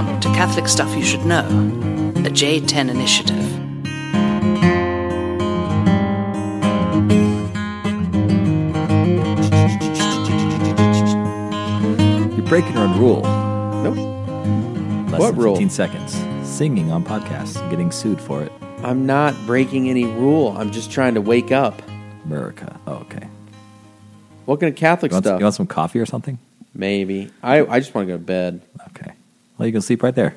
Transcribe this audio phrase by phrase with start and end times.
[0.00, 3.36] Welcome to Catholic Stuff You Should Know, a J10 initiative.
[12.36, 13.22] You're breaking your own rule.
[13.82, 15.10] Nope.
[15.10, 15.54] Less What than rule?
[15.56, 16.48] 15 seconds.
[16.48, 18.52] Singing on podcasts and getting sued for it.
[18.82, 20.56] I'm not breaking any rule.
[20.56, 21.82] I'm just trying to wake up.
[22.24, 22.78] America.
[22.86, 23.28] Oh, okay.
[24.46, 25.40] What kind of Catholic You want, stuff?
[25.40, 26.38] you want some coffee or something?
[26.74, 27.30] Maybe.
[27.42, 28.62] I, I just want to go to bed.
[29.60, 30.34] Well, you can sleep right there.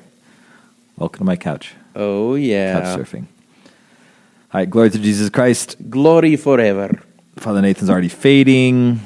[0.98, 1.72] Welcome to my couch.
[1.96, 2.78] Oh, yeah.
[2.78, 3.22] Couch surfing.
[3.22, 4.68] All right.
[4.68, 5.76] Glory to Jesus Christ.
[5.88, 7.00] Glory forever.
[7.36, 9.00] Father Nathan's already fading.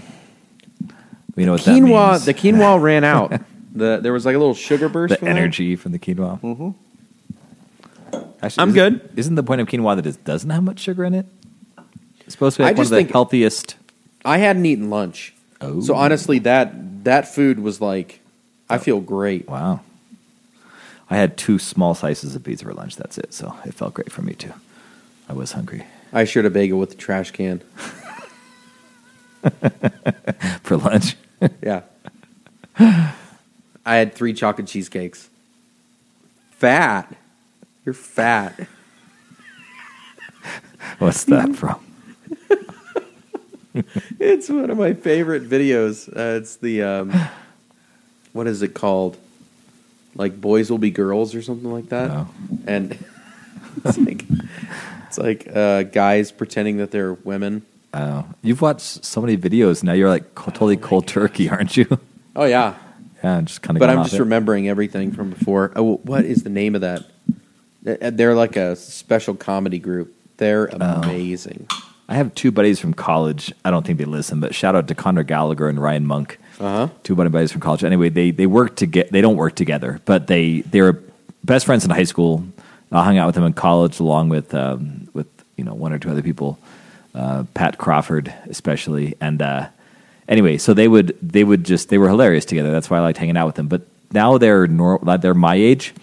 [1.36, 2.24] We know what that Quinoa, means.
[2.24, 3.32] the quinoa ran out.
[3.72, 5.12] The There was like a little sugar burst.
[5.12, 5.36] the from that.
[5.36, 6.40] energy from the quinoa.
[6.40, 8.18] Mm-hmm.
[8.42, 9.08] Actually, I'm good.
[9.14, 11.26] Isn't the point of quinoa that it doesn't have much sugar in it?
[12.22, 13.76] It's supposed to be like one of the healthiest.
[14.24, 15.32] I hadn't eaten lunch.
[15.60, 15.80] Oh.
[15.80, 18.18] So honestly, that that food was like,
[18.68, 19.48] I feel great.
[19.48, 19.82] Wow.
[21.10, 22.96] I had two small slices of pizza for lunch.
[22.96, 23.32] That's it.
[23.32, 24.52] So it felt great for me too.
[25.28, 27.60] I was hungry I shared a bagel with the trash can.
[30.62, 31.16] for lunch.
[31.62, 31.82] Yeah.
[32.78, 33.14] I
[33.96, 35.28] had three chocolate cheesecakes.
[36.52, 37.14] Fat.
[37.84, 38.66] You're fat.
[40.98, 41.80] What's that from?
[44.18, 46.08] It's one of my favorite videos.
[46.08, 47.14] Uh, it's the um,
[48.32, 49.16] what is it called?
[50.18, 52.10] Like boys will be girls or something like that.
[52.10, 52.28] Oh.
[52.66, 52.92] And
[53.84, 54.24] it's like
[55.06, 57.62] it's like uh, guys pretending that they're women.
[57.94, 59.92] Oh, you've watched so many videos now.
[59.94, 61.98] You're like co- totally cold turkey, aren't you?
[62.36, 62.74] Oh yeah,
[63.24, 63.80] yeah, just kind of.
[63.80, 65.72] but I'm just remembering everything from before.
[65.74, 67.04] Oh, what is the name of that?
[67.86, 70.12] Uh, They're like a special comedy group.
[70.36, 71.00] They're Oh.
[71.02, 71.66] amazing.
[72.10, 73.52] I have two buddies from college.
[73.64, 76.38] I don't think they listen, but shout out to Connor Gallagher and Ryan Monk.
[76.60, 76.88] Uh-huh.
[77.04, 77.84] Two buddy buddies from college.
[77.84, 79.12] Anyway, they they work to get.
[79.12, 81.00] They don't work together, but they they were
[81.44, 82.44] best friends in high school.
[82.90, 85.26] I hung out with them in college, along with um, with
[85.56, 86.58] you know one or two other people,
[87.14, 89.14] uh, Pat Crawford especially.
[89.20, 89.68] And uh,
[90.28, 92.72] anyway, so they would they would just they were hilarious together.
[92.72, 93.68] That's why I liked hanging out with them.
[93.68, 93.82] But
[94.12, 95.94] now they're nor- they're my age,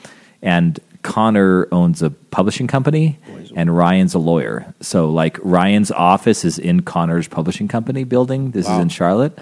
[0.41, 3.17] and Connor owns a publishing company,
[3.55, 4.73] and Ryan's a lawyer.
[4.81, 8.51] So like Ryan's office is in Connor's publishing company building.
[8.51, 9.33] This is in Charlotte,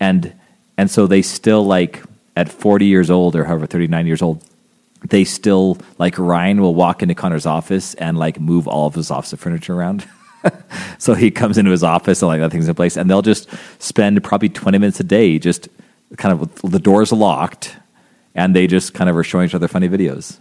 [0.00, 0.32] and
[0.76, 2.02] and so they still like
[2.36, 4.44] at forty years old or however thirty nine years old.
[5.08, 9.10] They still like Ryan will walk into Connor's office and like move all of his
[9.10, 10.06] office furniture around.
[10.98, 13.48] so he comes into his office and like that thing's in place, and they'll just
[13.78, 15.68] spend probably twenty minutes a day just
[16.16, 17.76] kind of the doors locked,
[18.34, 20.38] and they just kind of are showing each other funny videos.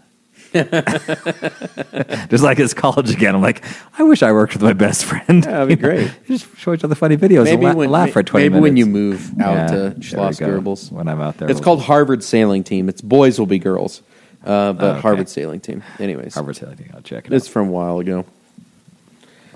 [2.30, 3.36] just like it's college again.
[3.36, 3.64] I'm like,
[4.00, 5.44] I wish I worked with my best friend.
[5.44, 6.12] Yeah, that'd be great.
[6.28, 8.64] just show each other funny videos Maybe and la- when laugh for twenty maybe minutes.
[8.64, 10.48] when you move out Yeah, to Schloss go.
[10.60, 10.92] Goebbels.
[10.92, 12.90] When I'm out there, It's we'll- called Harvard Sailing Team.
[12.90, 14.02] It's boys will be girls,
[14.46, 15.02] uh, but Oh, okay.
[15.02, 15.84] Harvard Sailing Team.
[16.00, 16.78] Anyways, Harvard Sailing.
[16.78, 16.92] Team.
[16.94, 17.52] I'll check it it's out.
[17.52, 18.26] from a while ago.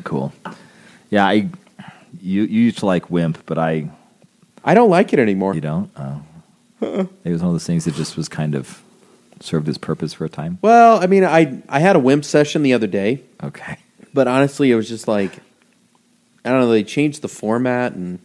[0.03, 0.33] Cool.
[1.09, 1.49] Yeah, I
[2.21, 3.89] you you used to like Wimp, but I
[4.63, 5.53] I don't like it anymore.
[5.55, 5.89] you don't.
[5.97, 6.21] Oh.
[6.81, 8.81] It was one of those things that just was kind of
[9.39, 10.57] served its purpose for a time.
[10.61, 13.77] Well, I mean, I I had a Wimp session the other day, Okay.
[14.13, 15.31] but honestly, it was just like
[16.45, 16.69] I don't know.
[16.69, 18.19] They changed the format, and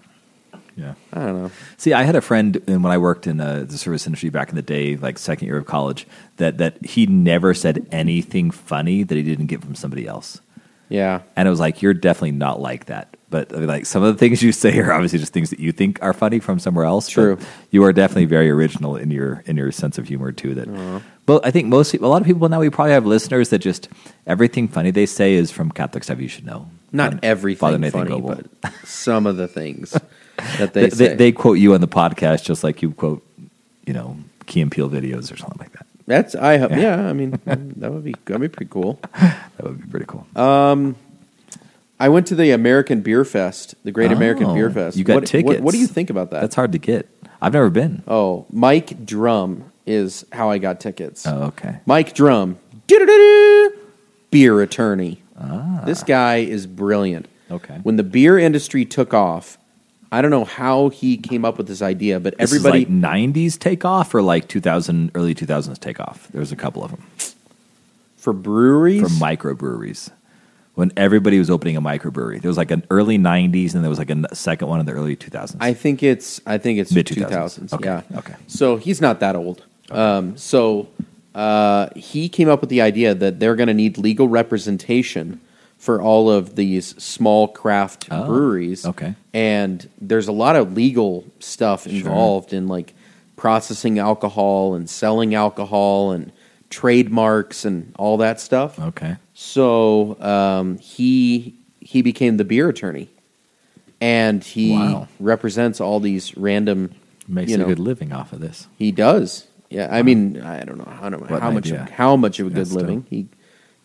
[0.77, 0.95] Yeah.
[1.13, 1.51] I don't know.
[1.77, 4.49] See, I had a friend and when I worked in uh, the service industry back
[4.49, 6.07] in the day, like second year of college,
[6.39, 10.41] that that he never said anything funny that he didn't get from somebody else.
[10.89, 13.09] Yeah, And it was like, you're definitely not like that.
[13.31, 15.59] But I mean, like some of the things you say are obviously just things that
[15.59, 17.09] you think are funny from somewhere else.
[17.09, 17.37] True.
[17.73, 20.55] You are definitely very original in your in your sense of humor too.
[20.55, 23.59] That, well, I think most a lot of people now we probably have listeners that
[23.59, 23.89] just
[24.27, 26.69] everything funny they say is from Catholic stuff you should know.
[26.93, 28.43] not everything Father Nathan funny, Goebel.
[28.61, 29.91] but some of the things
[30.59, 31.15] that they, they, say.
[31.17, 33.27] they quote you on the podcast just like you quote,
[33.85, 35.84] you know, Key and Peele videos or something like that.
[36.07, 36.71] That's I hope.
[36.73, 36.79] Yeah.
[37.03, 39.01] Yeah, I mean that would be that'd be pretty cool.
[39.57, 40.27] That would be pretty cool.
[42.01, 44.97] I went to the American Beer Fest, the Great American Oh, Beer Fest.
[44.97, 45.61] You got what, what- tickets.
[45.61, 46.41] What, do you think about that?
[46.41, 47.09] That's hard to get.
[47.41, 48.03] I've never been.
[48.09, 51.25] Oh, Mike Drum is how I got tickets.
[51.27, 51.79] Oh, okay.
[51.87, 52.59] Mike Drum,
[54.31, 55.23] beer attorney.
[55.85, 57.27] This guy is brilliant.
[57.51, 57.55] Ah.
[57.55, 57.79] Okay.
[57.83, 59.59] When the beer industry took off,
[60.15, 63.59] I don't know how he came up with this idea, but This everybody like '90s
[63.59, 66.29] takeoff or like 2000 early 2000s takeoff.
[66.33, 67.03] There's a couple of them
[68.17, 69.03] for breweries.
[69.03, 70.11] for microbreweries.
[70.77, 73.99] When everybody was opening a microbrewery, there was like an early '90s, and there was
[73.99, 75.57] like a second one in the early 2000s.
[75.61, 77.73] I think it's I think it's Mid- 2000s.
[77.73, 78.03] Okay, Yeah.
[78.19, 78.35] okay.
[78.47, 79.65] So he's not that old.
[79.91, 80.89] Um, so
[81.35, 85.41] uh, he came up with the idea that they're going to need legal representation
[85.85, 88.87] for all of these small craft Oh, breweries.
[88.87, 89.15] okay.
[89.35, 92.95] And there's a lot of legal stuff involved in like
[93.37, 96.33] processing alcohol and selling alcohol and
[96.71, 98.79] trademarks and all that stuff.
[98.79, 99.17] Okay.
[99.35, 103.09] So um, he he became the beer attorney,
[104.01, 105.09] and he Wow.
[105.21, 106.93] represents all these random.
[107.29, 108.69] Makes you a know, good living off of this.
[108.79, 109.47] He does.
[109.71, 111.89] Yeah, I mean, I don't know, I don't know how much idea.
[111.93, 113.11] how much of a good That's living dope.
[113.11, 113.27] he.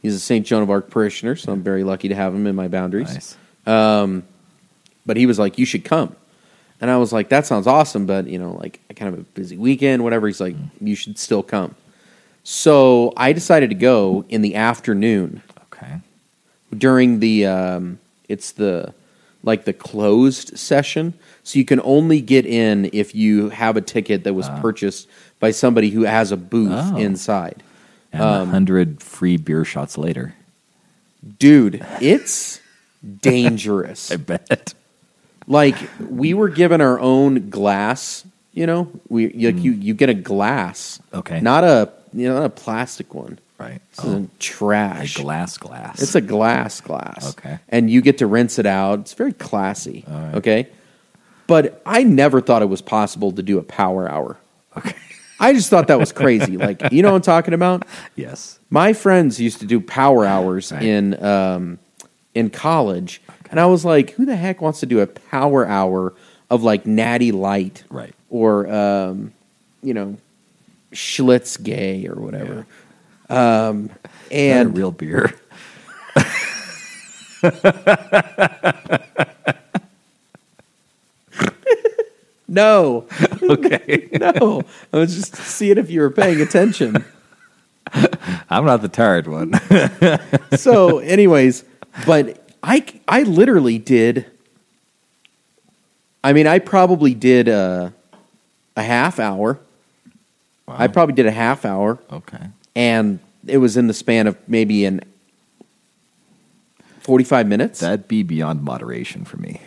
[0.02, 0.46] He's a St.
[0.46, 3.14] Joan of Arc parishioner, so I'm very lucky to have him in my boundaries.
[3.14, 3.38] Nice.
[3.68, 4.24] Um,
[5.06, 6.16] but he was like, "You should come,"
[6.80, 9.26] and I was like, "That sounds awesome," but you know, like I kind of have
[9.26, 10.28] a busy weekend, whatever.
[10.28, 10.70] He's like, mm.
[10.80, 11.76] "You should still come."
[12.44, 15.42] So I decided to go in the afternoon
[15.74, 16.00] Okay.
[16.76, 18.94] during the um, it's the
[19.44, 21.14] like the closed session
[21.44, 24.60] so you can only get in if you have a ticket that was ah.
[24.62, 25.08] purchased
[25.40, 26.98] by somebody who has a booth Oh.
[26.98, 27.64] inside
[28.12, 30.34] And Um, a hundred free beer shots later.
[31.38, 32.60] dude it's
[33.22, 34.74] dangerous I bet.
[35.48, 35.76] like
[36.10, 41.00] we were given our own glass you know we like you you get a glass.
[41.14, 41.40] Okay.
[41.40, 43.82] not a you know not a plastic one Right.
[43.96, 46.02] this isn't trash a glass glass.
[46.02, 47.32] It's a glass glass.
[47.38, 47.60] Okay.
[47.68, 49.00] And you get to rinse it out.
[49.00, 50.06] It's very classy.
[50.34, 50.68] Okay.
[51.46, 54.38] But I never thought it was possible to do a power hour.
[54.78, 54.96] okay.
[55.40, 56.58] I just thought that was crazy.
[56.58, 57.86] like, you know what I'm talking about?
[58.16, 58.60] Yes.
[58.70, 60.84] My friends used to do power hours Right.
[60.84, 61.80] in um,
[62.36, 66.14] in college, and I was like, who the heck wants to do a power hour
[66.50, 68.14] of like Natty Light, Right.
[68.30, 69.34] Or um,
[69.82, 70.18] you know,
[70.92, 72.66] Schlitz Gay or whatever.
[73.30, 73.90] Um,
[74.32, 75.34] And and real beer.
[82.50, 83.06] no,
[83.44, 84.10] okay.
[84.20, 87.06] no, I was just seeing if you were paying attention.
[88.50, 89.54] I'm not the tired one.
[90.58, 91.64] so, anyways,
[92.06, 94.26] but I I literally did.
[96.24, 97.94] I mean, I probably did a
[98.76, 99.60] a half hour.
[100.68, 102.46] I probably did a half hour, okay.
[102.76, 103.18] and
[103.48, 105.02] it was in the span of maybe an
[107.00, 107.80] forty five minutes.
[107.80, 109.62] That'd be beyond moderation for me.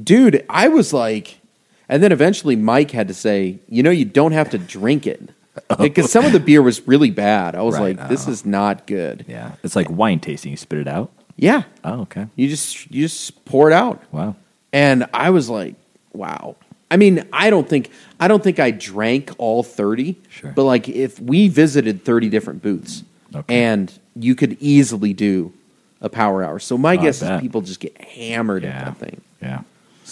[0.00, 1.40] Dude, I was like,
[1.92, 5.20] and then eventually Mike had to say, you know, you don't have to drink it.
[5.78, 7.54] Because some of the beer was really bad.
[7.54, 8.30] I was Right, like, this oh.
[8.30, 9.26] is not good.
[9.28, 9.52] Yeah.
[9.62, 10.50] It's like wine tasting.
[10.50, 11.10] You spit it out.
[11.36, 11.64] Yeah.
[11.84, 12.26] Oh, okay.
[12.36, 14.02] You just you just pour it out.
[14.12, 14.34] Wow.
[14.72, 15.74] And I was like,
[16.14, 16.56] wow.
[16.90, 20.16] I mean, I don't think I don't think I drank all 30.
[20.30, 20.52] Sure.
[20.52, 23.02] But like if we visited 30 different booths
[23.34, 23.62] Okay.
[23.62, 25.52] and you could easily do
[26.00, 26.58] a power hour.
[26.60, 27.40] So my oh, I guess is bet.
[27.42, 28.84] people just get hammered at Yeah.
[28.86, 29.20] that thing.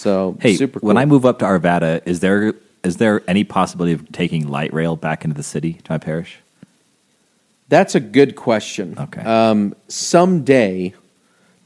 [0.01, 0.87] So Hey, super cool.
[0.87, 4.73] when I move up to Arvada, is there is there any possibility of taking light
[4.73, 6.39] rail back into the city to my parish?
[7.69, 8.95] That's a good question.
[8.97, 9.21] Okay.
[9.21, 10.95] Um, someday,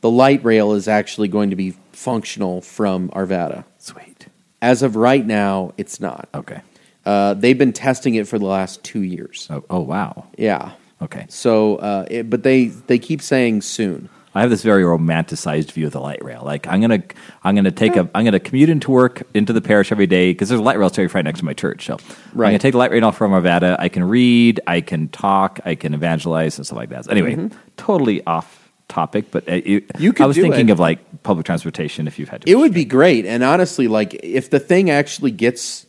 [0.01, 3.63] the light rail is actually going to be functional from Arvada.
[3.79, 4.27] Sweet.
[4.61, 6.27] As of right now, it's not.
[6.35, 6.59] Okay.
[7.05, 9.47] Uh, they've been testing it for the last two years.
[9.49, 10.27] Oh, oh wow.
[10.37, 10.73] Yeah.
[11.01, 11.25] Okay.
[11.29, 14.09] So, uh, it, but they they keep saying soon.
[14.35, 16.41] I have this very romanticized view of the light rail.
[16.43, 17.01] Like I'm gonna
[17.43, 20.49] I'm gonna take a I'm gonna commute into work into the parish every day because
[20.49, 21.85] there's a light rail station right next to my church.
[21.85, 21.93] So
[22.33, 23.77] I'm gonna take the light rail off from Arvada.
[23.79, 27.05] I can read, I can talk, I can evangelize and stuff like that.
[27.05, 30.21] So anyway, totally off topic, but uh, you, Mm-hmm.
[30.21, 30.71] I was thinking it.
[30.73, 32.51] of like public transportation if you've had to.
[32.51, 33.25] It would be great.
[33.25, 35.85] And honestly, like if the thing actually gets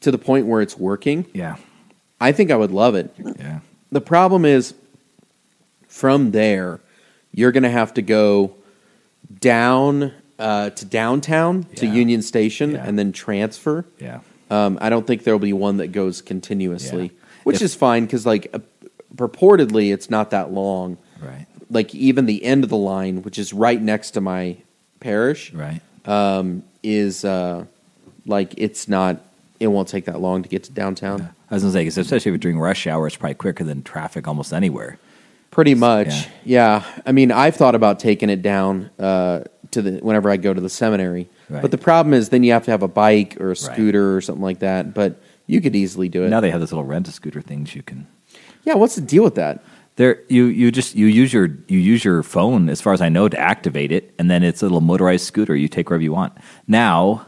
[0.00, 1.56] to the point where it's working, yeah
[2.20, 3.14] I think I would love it.
[3.38, 3.60] yeah
[3.92, 4.74] The problem is,
[5.88, 6.80] from there,
[7.34, 8.54] you're going to have to go
[9.40, 11.92] down uh, to downtown to Yeah.
[11.92, 12.84] Union Station Yeah.
[12.86, 13.84] and then transfer.
[13.98, 17.10] yeah Um, I don't think there'll be one that goes continuously, Yeah.
[17.44, 18.58] which If- is fine because, like, uh,
[19.16, 20.98] purportedly, it's not that long.
[21.22, 24.56] right Like, even the end of the line, which is right next to my
[25.00, 27.64] parish, right um, is uh,
[28.26, 29.20] like it's not.
[29.60, 31.30] It won't take that long to get to downtown.
[31.50, 33.82] I was gonna say 'cause especially if you're during rush hour, it's probably quicker than
[33.82, 34.98] traffic almost anywhere.
[35.54, 36.84] Pretty much, yeah.
[37.06, 40.60] I mean, I've thought about taking it down uh, to the whenever I go to
[40.60, 41.62] the seminary, Right.
[41.62, 44.20] but the problem is then you have to have a bike or a scooter or
[44.20, 44.92] something like that.
[44.94, 46.28] But you could easily do it.
[46.30, 48.06] Now they have those little rent a scooter things you can.
[48.64, 49.62] yeah, what's the deal with that?
[49.96, 53.08] There, you you just you use your you use your phone, as far as I
[53.08, 55.54] know, to activate it, and then it's a little motorized scooter.
[55.54, 56.32] You take wherever you want.
[56.66, 57.26] Now,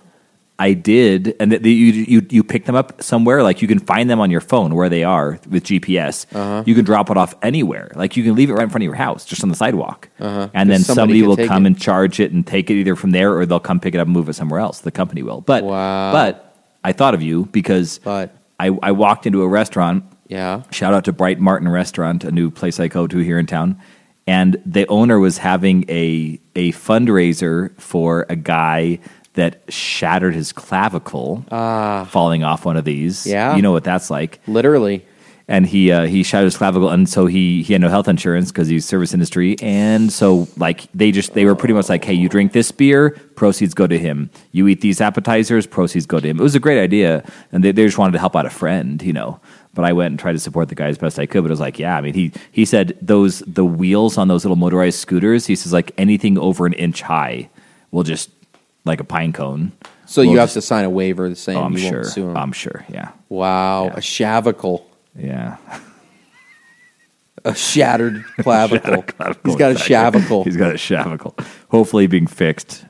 [0.58, 3.42] I did, and the, the, you you you pick them up somewhere.
[3.42, 6.25] Like you can find them on your phone where they are with GPS.
[6.34, 6.62] Uh-huh.
[6.64, 7.90] You can drop it off anywhere.
[7.94, 10.08] Like you can leave it right in front of your house, just on the sidewalk,
[10.18, 10.48] Uh-huh.
[10.54, 11.68] and then somebody somebody will come it.
[11.68, 14.06] and charge it and take it either from there, or they'll come pick it up
[14.06, 14.80] and move it somewhere else.
[14.80, 15.42] The company will.
[15.42, 16.12] But Wow.
[16.12, 20.92] but I thought of you because But I, I walked into a restaurant yeah, Shout
[20.94, 23.78] out to Bright Martin Restaurant, a new place I go to here in town.
[24.26, 28.98] And the owner was having a a fundraiser for a guy
[29.36, 33.26] that shattered his clavicle falling off one of these.
[33.26, 33.30] Ah.
[33.30, 33.56] Yeah.
[33.56, 34.40] You know what that's like.
[34.46, 35.06] Literally.
[35.48, 38.50] And he uh, he shattered his clavicle, and so he he had no health insurance
[38.50, 42.14] because he's service industry, and so like they just they were pretty much like, hey,
[42.14, 44.28] you drink this beer, proceeds go to him.
[44.50, 46.40] You eat these appetizers, proceeds go to him.
[46.40, 49.00] It was a great idea, and they, they just wanted to help out a friend,
[49.00, 49.38] you know.
[49.72, 51.42] But I went and tried to support the guy as best I could.
[51.44, 54.44] But it was like, yeah, I mean, he he said those the wheels on those
[54.44, 55.46] little motorized scooters.
[55.46, 57.50] He says like anything over an inch high
[57.92, 58.30] will just
[58.86, 59.72] like a pine cone.
[60.06, 61.92] So will you have to sign a waiver saying Oh, I'm you sure.
[62.00, 62.36] won't sue him.
[62.36, 62.84] I'm sure.
[62.88, 63.10] Yeah.
[63.28, 63.92] wow, Yeah.
[63.94, 64.82] a shavicle,
[65.18, 65.56] Yeah.
[67.44, 69.02] a shattered clavicle.
[69.02, 70.20] Clavicle, He's got a exactly.
[70.20, 70.44] shavicle.
[70.44, 71.38] He's got a shavicle.
[71.70, 72.84] Hopefully being fixed.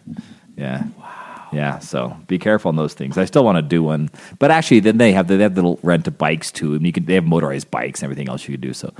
[0.57, 0.85] Yeah.
[0.99, 1.49] Wow.
[1.53, 1.79] Yeah.
[1.81, 3.19] So be careful on those things.
[3.19, 6.07] I still want to do one, but actually, then they have they have little rent
[6.09, 8.61] of bikes too, and you can they have motorized bikes and everything else you could
[8.61, 8.73] do.
[8.73, 8.93] So,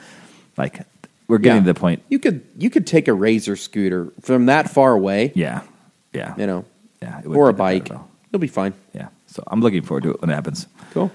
[0.57, 0.81] like,
[1.29, 1.67] we're getting Yeah.
[1.67, 2.03] to the point.
[2.09, 5.63] You could you could take a razor scooter from that far away, Yeah.
[6.13, 6.35] Yeah.
[6.39, 6.65] you know,
[7.07, 7.23] Yeah.
[7.27, 8.01] or a be that bad bike.
[8.33, 8.75] You'll be fine.
[8.95, 9.09] Yeah.
[9.27, 10.67] So I'm looking forward to it when it happens.
[10.93, 11.11] Cool.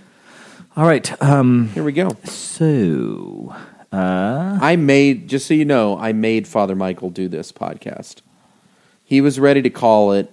[0.76, 1.22] All right.
[1.22, 1.70] Um.
[1.70, 2.16] Here we go.
[2.26, 3.54] So.
[3.92, 4.58] Uh.
[4.62, 8.18] I made just so you know, I made Father Michael do this podcast.
[9.04, 10.32] He was ready to call it.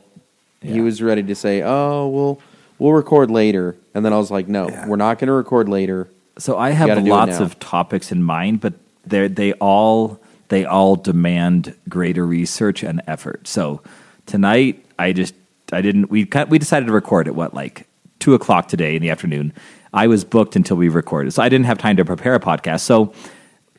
[0.60, 0.82] He Yeah.
[0.82, 2.40] was ready to say, "Oh, we'll
[2.78, 6.08] we'll record later," and then I was like, "No, we're not going to record later."
[6.38, 7.44] So I gotta have do it lots now.
[7.46, 8.74] of topics in mind, but
[9.04, 13.48] they they all they all demand greater research and effort.
[13.48, 13.80] So
[14.26, 15.34] tonight, I just
[15.72, 17.86] I didn't we we decided to record at what like
[18.18, 19.52] two o'clock today in the afternoon.
[19.92, 22.80] I was booked until we recorded, so I didn't have time to prepare a podcast.
[22.80, 23.12] So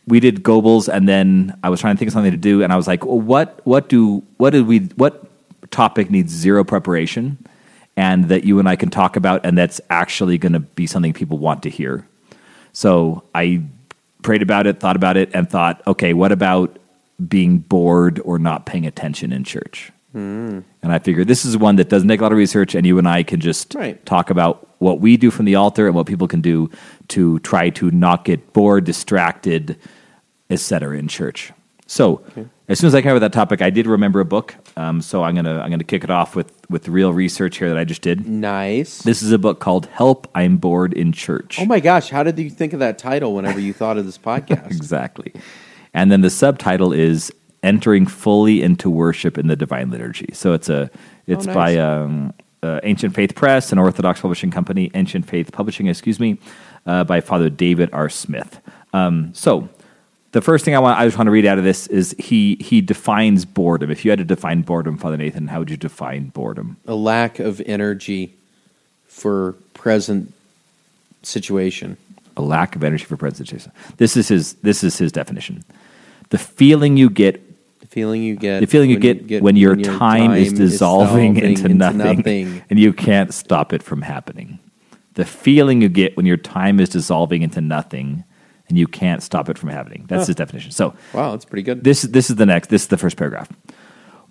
[0.07, 2.73] we did Goebbels, and then I was trying to think of something to do, and
[2.73, 5.25] I was like, well, what what do what did we what
[5.71, 7.37] topic needs zero preparation,
[7.95, 11.13] and that you and I can talk about, and that's actually going to be something
[11.13, 12.07] people want to hear.
[12.73, 13.63] So I
[14.21, 16.77] prayed about it, thought about it, and thought, okay, what about
[17.27, 19.91] being bored or not paying attention in church?
[20.11, 20.59] Hmm.
[20.81, 22.97] And I figured this is one that doesn't take a lot of research, and you
[22.97, 24.03] and I can just Right.
[24.05, 26.69] talk about what we do from the altar and what people can do
[27.09, 29.77] to try to not get bored, distracted,
[30.49, 30.97] etc.
[30.97, 31.51] in church.
[31.85, 32.21] So,
[32.67, 34.55] as soon as I covered that topic, I did remember a book.
[34.77, 37.77] Um, so I'm gonna I'm gonna kick it off with with real research here that
[37.77, 38.27] I just did.
[38.27, 39.01] Nice.
[39.01, 40.27] This is a book called "Help!
[40.35, 43.59] I'm Bored in Church." oh my gosh, how did you think of that title whenever
[43.59, 44.67] you thought of this podcast?
[44.67, 45.33] exactly.
[45.93, 47.31] And then the subtitle is
[47.63, 50.89] "Entering Fully into Worship in the Divine Liturgy." So it's a
[51.27, 51.55] it's Oh, nice.
[51.55, 56.37] by um, uh, Ancient Faith Press, an Orthodox publishing company, Ancient Faith Publishing, excuse me,
[56.85, 58.09] uh, by Father David R.
[58.09, 58.59] Smith.
[58.93, 59.69] Um, so
[60.31, 62.55] the first thing I want I just want to read out of this is he
[62.59, 63.89] he defines boredom.
[63.91, 66.77] If you had to define boredom, Father Nathan, how would you define boredom?
[66.87, 68.33] A lack of energy
[69.07, 70.33] for present
[71.23, 71.97] situation.
[72.37, 73.71] a lack of energy for presentation.
[73.97, 74.53] This is his.
[74.55, 75.63] This is his definition.
[76.29, 77.48] The feeling you get, The
[77.89, 78.59] feeling you get.
[78.61, 82.63] the feeling you when get, when your time, is dissolving, into, nothing, nothing.
[82.69, 84.59] and you can't stop it from happening.
[85.15, 88.23] The feeling you get when your time is dissolving into nothing,
[88.69, 90.05] and you can't stop it from happening.
[90.07, 90.27] That's Huh.
[90.27, 90.71] his definition.
[90.71, 91.83] So Wow, that's pretty good.
[91.83, 92.69] this this is the next.
[92.69, 93.49] This is the first paragraph.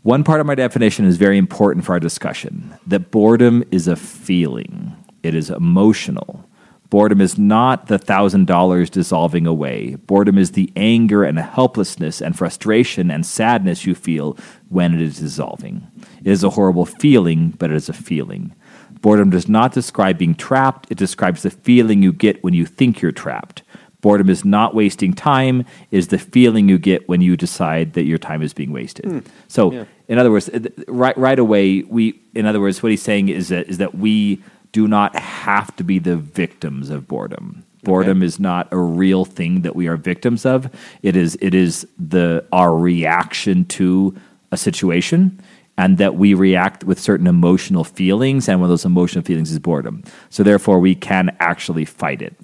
[0.02, 2.72] One part of my definition is very important for our discussion.
[2.86, 4.94] That boredom is a feeling.
[5.24, 6.47] It is emotional.
[6.90, 9.96] Boredom is not the thousand dollars dissolving away.
[10.06, 14.38] Boredom is the anger and helplessness and frustration and sadness you feel
[14.70, 15.86] when it is dissolving.
[16.24, 18.54] It is a horrible feeling, but it is a feeling.
[19.02, 23.00] Boredom does not describe being trapped, it describes the feeling you get when you think
[23.02, 23.62] you're trapped.
[24.00, 28.18] Boredom is not wasting time, is the feeling you get when you decide that your
[28.18, 29.04] time is being wasted.
[29.04, 29.18] Hmm.
[29.48, 29.84] So, Yeah.
[30.08, 30.48] in other words,
[30.86, 34.40] right right away, we in other words, what he's saying is that is that we
[34.72, 37.64] do not have to be the victims of boredom.
[37.84, 40.68] Boredom is not a real thing that we are victims of.
[41.02, 44.14] It is it is the our reaction to
[44.50, 45.40] a situation
[45.76, 49.58] and that we react with certain emotional feelings and one of those emotional feelings is
[49.58, 50.02] boredom.
[50.28, 52.34] So therefore we can actually fight it.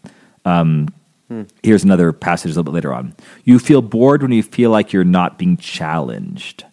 [0.44, 0.88] Um,
[1.28, 1.42] hmm.
[1.62, 3.14] Here's another passage a little bit later on.
[3.42, 6.64] You feel bored when you feel like you're not being challenged.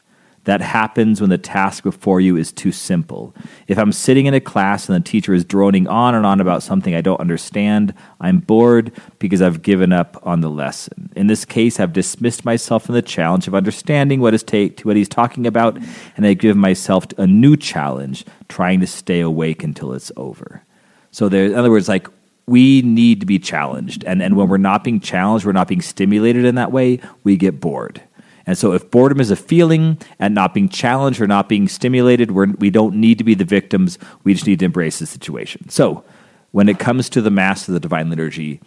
[0.45, 3.35] That happens when the task before you is too simple.
[3.67, 6.63] If I'm sitting in a class and the teacher is droning on and on about
[6.63, 11.11] something I don't understand, I'm bored because I've given up on the lesson.
[11.15, 14.95] In this case, I've dismissed myself from the challenge of understanding what, is ta- what
[14.95, 15.77] he's talking about,
[16.17, 20.63] and I give myself a new challenge, trying to stay awake until it's over.
[21.11, 22.07] So there, in other words, like
[22.47, 25.81] we need to be challenged, and and when we're not being challenged, we're not being
[25.81, 26.99] stimulated in that way.
[27.23, 28.01] We get bored,
[28.45, 32.31] and so if boredom is a feeling and not being challenged or not being stimulated,
[32.31, 33.99] we're, we don't need to be the victims.
[34.23, 35.69] We just need to embrace the situation.
[35.69, 36.03] So
[36.51, 38.59] when it comes to the Mass of the Divine Liturgy,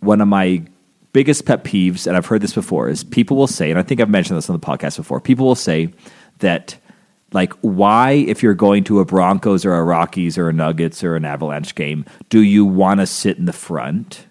[0.00, 0.62] one of my
[1.12, 4.00] biggest pet peeves, and I've heard this before, is people will say, and I think
[4.00, 5.92] I've mentioned this on the podcast before, people will say
[6.38, 6.76] that
[7.32, 11.14] Like, why, if you're going to a Broncos or a Rockies or a Nuggets or
[11.14, 14.27] an Avalanche game, do you want to sit in the front?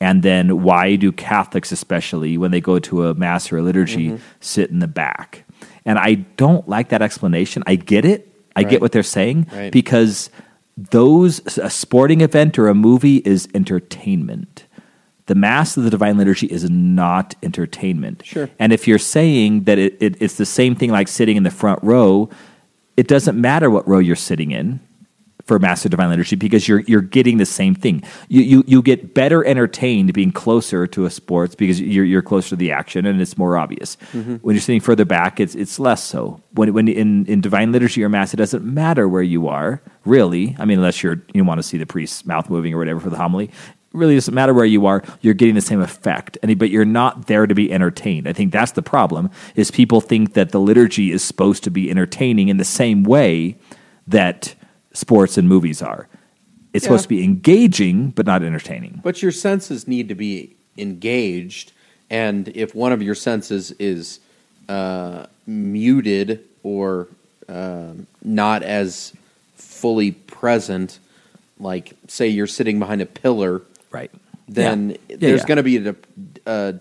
[0.00, 4.08] And then why do Catholics, especially when they go to a mass or a liturgy,
[4.08, 4.22] Mm-hmm.
[4.40, 5.44] sit in the back?
[5.84, 7.62] And I don't like that explanation.
[7.66, 8.26] I get it.
[8.56, 8.70] I Right.
[8.70, 9.70] get what they're saying Right.
[9.72, 10.30] because
[10.76, 14.64] those a sporting event or a movie is entertainment.
[15.26, 18.22] The Mass of the Divine Liturgy is not entertainment.
[18.24, 18.48] Sure.
[18.58, 21.50] And if you're saying that it, it, it's the same thing like sitting in the
[21.50, 22.28] front row,
[22.96, 24.80] it doesn't matter what row you're sitting in
[25.50, 28.04] for Mass of Divine Liturgy because you're you're getting the same thing.
[28.28, 32.50] You you you get better entertained being closer to a sports because you're you're closer
[32.50, 33.96] to the action and it's more obvious.
[34.12, 34.36] Mm-hmm.
[34.36, 36.40] When you're sitting further back, it's it's less so.
[36.52, 40.54] When when in, in Divine Liturgy or Mass, it doesn't matter where you are really.
[40.56, 43.10] I mean, unless you're you want to see the priest's mouth moving or whatever for
[43.10, 43.46] the homily.
[43.46, 43.52] It
[43.92, 45.02] really doesn't matter where you are.
[45.20, 48.28] You're getting the same effect, and but you're not there to be entertained.
[48.28, 49.30] I think that's the problem.
[49.56, 53.58] Is people think that the liturgy is supposed to be entertaining in the same way
[54.06, 54.54] that
[54.92, 56.08] sports and movies are.
[56.72, 56.88] It's Yeah.
[56.88, 59.00] supposed to be engaging, but not entertaining.
[59.02, 61.72] But your senses need to be engaged,
[62.08, 64.20] and if one of your senses is
[64.68, 67.08] uh, muted or
[67.48, 69.12] um not as
[69.56, 70.98] fully present,
[71.58, 74.10] like say you're sitting behind a pillar, Right.
[74.46, 74.96] then Yeah.
[75.08, 75.46] Yeah, there's yeah.
[75.46, 76.06] going to be a, dep-
[76.46, 76.74] a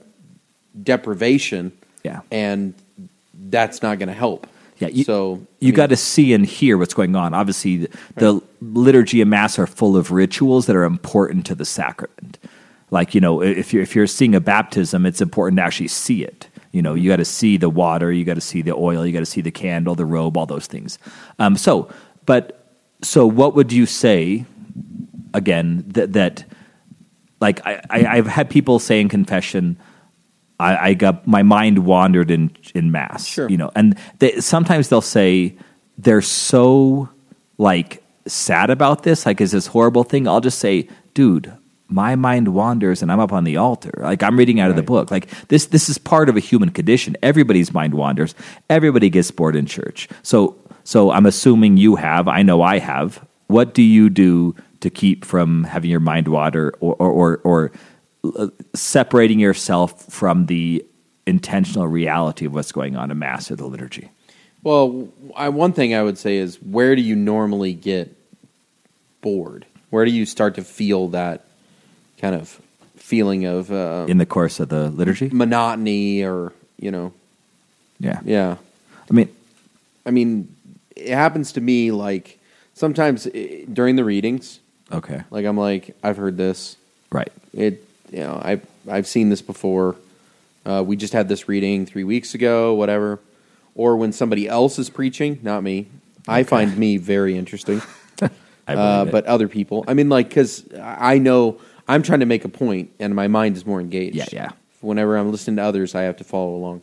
[0.83, 1.71] deprivation,
[2.03, 2.21] Yeah.
[2.31, 2.73] and
[3.49, 4.45] that's not going to help.
[4.79, 7.33] Yeah, you, so you got to see and hear what's going on.
[7.33, 11.65] Obviously, the, the liturgy and mass are full of rituals that are important to the
[11.65, 12.37] sacrament.
[12.89, 16.23] Like you know, if you're if you're seeing a baptism, it's important to actually see
[16.23, 16.47] it.
[16.71, 19.13] You know, you got to see the water, you got to see the oil, you
[19.13, 20.97] got to see the candle, the robe, all those things.
[21.39, 21.91] Um, so,
[22.25, 24.45] but so, what would you say
[25.33, 26.45] again that that
[27.41, 29.77] like I, I I've had people say in confession.
[30.59, 33.25] I, I got my mind wandered in in mass.
[33.25, 33.49] Sure.
[33.49, 35.55] You know, and they, sometimes they'll say
[35.97, 37.09] they're so
[37.57, 40.27] like sad about this, like is this horrible thing.
[40.27, 41.51] I'll just say, dude,
[41.87, 43.91] my mind wanders and I'm up on the altar.
[43.97, 45.11] Like I'm reading out of the book.
[45.11, 47.17] Like this this is part of a human condition.
[47.23, 48.35] Everybody's mind wanders.
[48.69, 50.07] Everybody gets bored in church.
[50.23, 52.27] So so I'm assuming you have.
[52.27, 53.25] I know I have.
[53.47, 57.71] What do you do to keep from having your mind wander or or or, or
[58.73, 60.85] separating yourself from the
[61.25, 64.09] intentional reality of what's going on in mass or the liturgy?
[64.63, 68.15] Well, I, one thing I would say is where do you normally get
[69.21, 69.65] bored?
[69.89, 71.45] Where do you start to feel that
[72.17, 72.59] kind of
[72.97, 75.29] feeling of uh, in the course of the liturgy?
[75.31, 77.13] monotony or, you know,
[77.99, 78.19] Yeah.
[78.25, 78.57] yeah.
[79.09, 79.29] I mean,
[80.05, 80.55] I mean,
[80.95, 82.39] it happens to me like
[82.73, 84.59] sometimes eh, during the readings,
[84.91, 85.21] okay.
[85.31, 86.75] like I'm like, I've heard this.
[87.11, 87.31] Right.
[87.53, 89.95] It, you know, I've, I've seen this before.
[90.65, 93.19] Uh, we just had this reading three weeks ago, whatever.
[93.75, 95.87] Or when somebody else is preaching, not me.
[96.27, 97.81] I find me very interesting.
[98.67, 99.83] I uh, but other people.
[99.87, 103.57] I mean, like, because I know I'm trying to make a point, and my mind
[103.57, 104.15] is more engaged.
[104.15, 104.49] Yeah, yeah.
[104.81, 106.81] Whenever I'm listening to others, I have to follow along.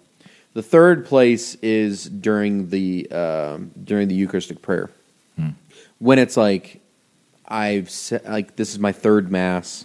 [0.55, 4.91] The third place is during the um, during the Eucharistic prayer,
[5.37, 5.51] Hmm.
[5.99, 6.81] when it's like
[7.47, 9.85] I've said, like this is my third mass.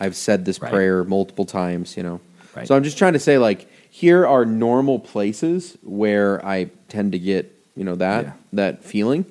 [0.00, 0.70] I've said this Right.
[0.72, 2.20] prayer multiple times, you know.
[2.56, 2.66] Right.
[2.66, 7.18] So I'm just trying to say, like, here are normal places where I tend to
[7.18, 8.32] get, you know, that Yeah.
[8.54, 9.24] that feeling,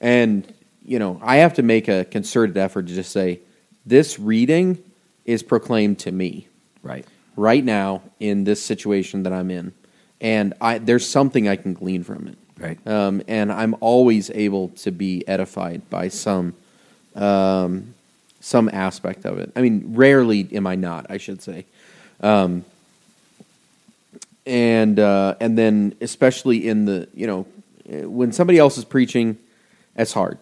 [0.00, 0.46] and
[0.84, 3.40] you know, I have to make a concerted effort to just say,
[3.86, 4.78] this reading
[5.24, 6.48] is proclaimed to me
[6.82, 7.04] right.
[7.36, 9.72] right now in this situation that I'm in,
[10.20, 12.78] and I there's something I can glean from it Right.
[12.86, 16.54] um, and I'm always able to be edified by some
[17.14, 17.94] um,
[18.40, 19.52] some aspect of it.
[19.54, 21.06] I mean, rarely am I not.
[21.10, 21.66] I should say,
[22.20, 22.64] um,
[24.46, 27.46] and uh, and then especially in the you know
[27.86, 29.38] when somebody else is preaching,
[29.96, 30.38] it's hard.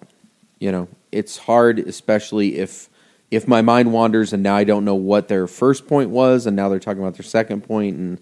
[0.59, 2.89] You know, it's hard, especially if
[3.31, 6.57] if my mind wanders and now I don't know what their first point was, and
[6.57, 8.19] now they're talking about their second point, and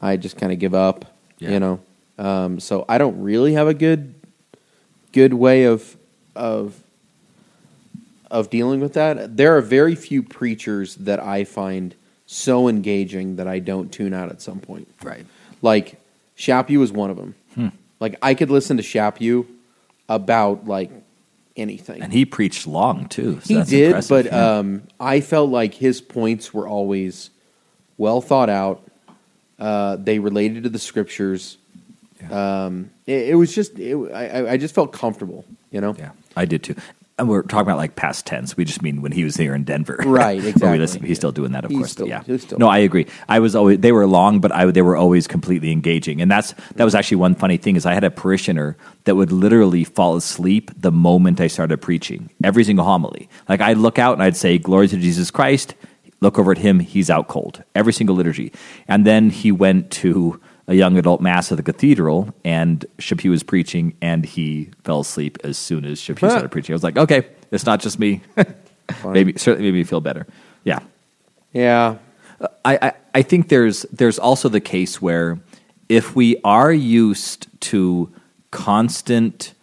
[0.00, 1.04] I just kind of give up.
[1.38, 1.50] Yeah.
[1.50, 1.80] You know,
[2.18, 4.14] um, so I don't really have a good
[5.12, 5.96] good way of
[6.34, 6.80] of
[8.30, 9.36] of dealing with that.
[9.36, 11.94] There are very few preachers that I find
[12.26, 14.88] so engaging that I don't tune out at some point.
[15.02, 15.24] Right.
[15.62, 16.00] Like
[16.36, 17.34] Chapuis is one of them.
[17.98, 19.46] Like I could listen to Chapuis
[20.08, 20.90] about like
[21.56, 22.02] anything.
[22.02, 23.40] And he preached long too.
[23.42, 24.08] so he did, impressive.
[24.10, 24.58] but Yeah.
[24.58, 27.30] um, I felt like his points were always
[27.96, 28.82] well thought out.
[29.58, 31.56] Uh, they related to the scriptures.
[32.30, 35.94] Um, it, it was just, it, I, I- I just felt comfortable, you know.
[35.98, 36.74] yeah, I did too.
[37.18, 38.56] And we're talking about like past tense.
[38.56, 40.78] We just mean when he was here in Denver, Right, exactly.
[40.78, 41.92] listened- he's still doing that, of He's course.
[41.92, 43.06] still- yeah, he's still- no, I agree.
[43.28, 46.54] I was always they were long, but I they were always completely engaging, and that's
[46.74, 50.16] that was actually one funny thing is I had a parishioner that would literally fall
[50.16, 53.28] asleep the moment I started preaching every single homily.
[53.48, 55.74] Like I'd look out and I'd say, "Glory to Jesus Christ."
[56.22, 58.50] Look over at him; he's out cold every single liturgy,
[58.88, 63.42] and then he went to a young adult mass at the cathedral, and Chapuis was
[63.42, 66.30] preaching, and he fell asleep as soon as Chapuis Huh.
[66.30, 66.72] started preaching.
[66.72, 68.20] I was like, okay, it's not just me.
[69.04, 70.26] maybe certainly made me feel better.
[70.64, 70.80] Yeah,
[71.52, 71.96] Yeah.
[72.64, 75.38] I, I I think there's there's also the case where
[75.88, 78.12] if we are used to
[78.50, 79.54] constant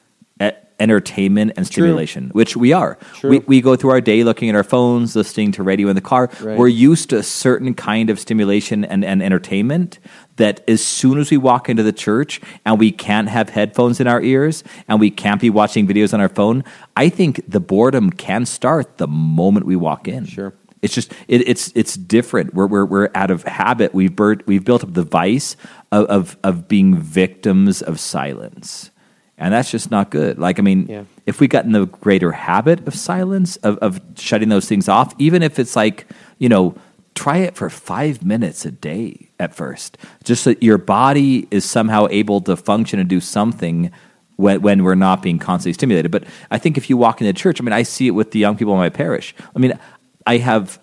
[0.80, 3.30] entertainment and stimulation, which we are, True.
[3.30, 6.02] we we go through our day looking at our phones, listening to radio in the
[6.02, 6.30] car.
[6.42, 6.58] Right.
[6.58, 10.00] We're used to a certain kind of stimulation and, and entertainment
[10.38, 14.08] that as soon as we walk into the church and we can't have headphones in
[14.08, 16.64] our ears and we can't be watching videos on our phone,
[16.98, 20.26] I think the boredom can start the moment we walk in.
[20.26, 20.54] Sure.
[20.82, 22.54] It's just it, it's it's different.
[22.54, 23.94] We're we're we're out of habit.
[23.94, 25.56] We've bur- we've built up the vice
[25.94, 28.92] of, of of being victims of silence,
[29.38, 30.38] and that's just not good.
[30.40, 31.04] Like I mean, Yeah.
[31.26, 35.14] if we got in the greater habit of silence, of of shutting those things off,
[35.20, 36.06] even if it's like
[36.38, 36.76] you know,
[37.16, 41.64] try it for five minutes a day at first, just so that your body is
[41.66, 43.92] somehow able to function and do something
[44.38, 46.12] when, when we're not being constantly stimulated.
[46.12, 48.40] But I think if you walk into church, I mean, I see it with the
[48.40, 49.36] young people in my parish.
[49.56, 49.78] I mean,
[50.26, 50.80] I have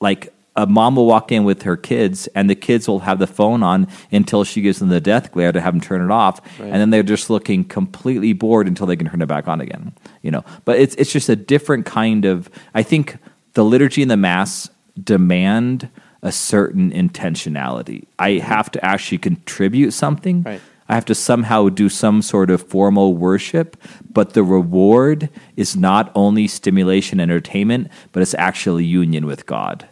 [0.00, 3.26] like a mom will walk in with her kids, and the kids will have the
[3.26, 6.40] phone on until she gives them the death glare to have them turn it off,
[6.60, 6.66] Right.
[6.66, 9.92] and then they're just looking completely bored until they can turn it back on again.
[10.20, 12.50] You know, but it's it's just a different kind of.
[12.74, 13.16] I think
[13.54, 14.68] the liturgy and the mass
[15.02, 15.88] demand
[16.22, 18.06] a certain intentionality.
[18.18, 18.46] I mm-hmm.
[18.46, 20.42] have to actually contribute something.
[20.42, 20.60] Right.
[20.88, 23.76] I have to somehow do some sort of formal worship,
[24.12, 29.88] but the reward is not only stimulation and entertainment, but it's actually union with God.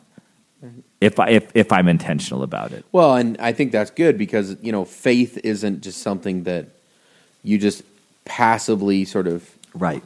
[0.65, 0.81] Mm-hmm.
[1.01, 2.85] If I if, if I'm intentional about it.
[2.93, 6.67] Well, and I think that's good because you know faith isn't just something that
[7.43, 7.83] you just
[8.25, 10.03] passively sort of Right.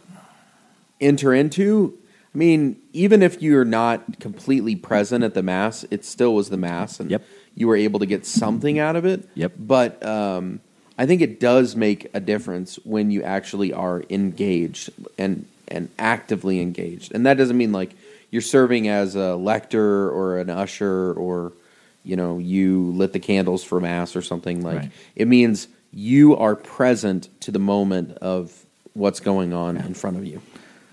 [1.00, 1.98] enter into.
[2.34, 6.56] I mean, even if you're not completely present at the mass, it still was the
[6.56, 7.22] mass, and Yep.
[7.54, 9.28] you were able to get something out of it.
[9.34, 9.52] Yep.
[9.58, 10.60] But um,
[10.98, 16.60] I think it does make a difference when you actually are engaged and and actively
[16.60, 17.94] engaged, and that doesn't mean like
[18.30, 21.52] you're serving as a lector or an usher or
[22.04, 24.78] you know you lit the candles for mass or something like.
[24.78, 24.90] Right.
[25.14, 30.24] It means you are present to the moment of what's going on in front of
[30.26, 30.42] you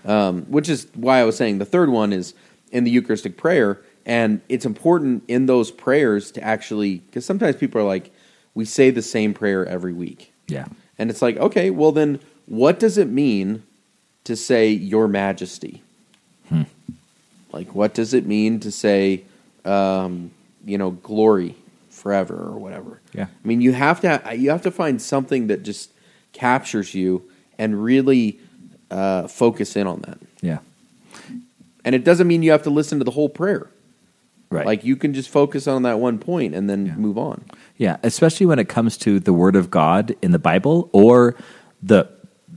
[0.04, 2.34] um, which is why I was saying the third one is
[2.70, 7.80] in the Eucharistic prayer, and it's important in those prayers to actually because sometimes people
[7.80, 8.10] are like,
[8.54, 10.66] we say the same prayer every week, Yeah.
[10.98, 13.62] and it's like, okay, well then, what does it mean
[14.24, 15.82] to say Your Majesty?
[17.52, 19.24] Like, what does it mean to say,
[19.66, 20.30] um,
[20.64, 21.54] you know, glory
[21.90, 23.00] forever or whatever?
[23.12, 23.24] Yeah.
[23.26, 25.90] I mean, you have to you have to find something that just
[26.32, 27.22] captures you
[27.58, 28.40] and really
[28.92, 30.18] uh, focus in on that.
[30.40, 30.58] Yeah.
[31.84, 33.68] And it doesn't mean you have to listen to the whole prayer.
[34.50, 34.66] Right.
[34.66, 36.94] Like you can just focus on that one point and then Yeah.
[36.96, 37.44] move on.
[37.78, 41.34] Yeah, especially when it comes to the Word of God in the Bible or
[41.82, 42.08] the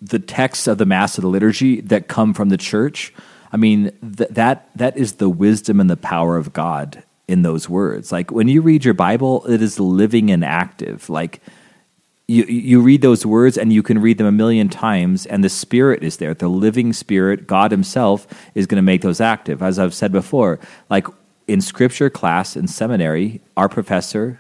[0.02, 3.14] the texts of the Mass of the liturgy that come from the church.
[3.52, 7.70] I mean, th- that that is the wisdom and the power of God in those
[7.70, 8.12] words.
[8.12, 11.10] Like when you read your Bible, it is living and active.
[11.10, 11.42] Like
[12.28, 15.50] you you read those words and you can read them a million times and the
[15.50, 16.34] spirit is there.
[16.34, 19.62] The living spirit god himself is going to make those active.
[19.62, 20.60] As i've said before
[20.90, 21.08] like
[21.48, 24.40] in scripture class in seminary our professor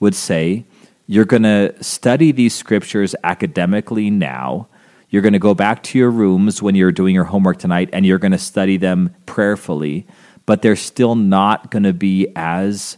[0.00, 0.64] would say
[1.06, 4.66] you're going to study these scriptures academically now.
[5.08, 8.04] You're going to go back to your rooms when you're doing your homework tonight and
[8.04, 10.06] you're going to study them prayerfully
[10.46, 12.96] but they're still not going to be as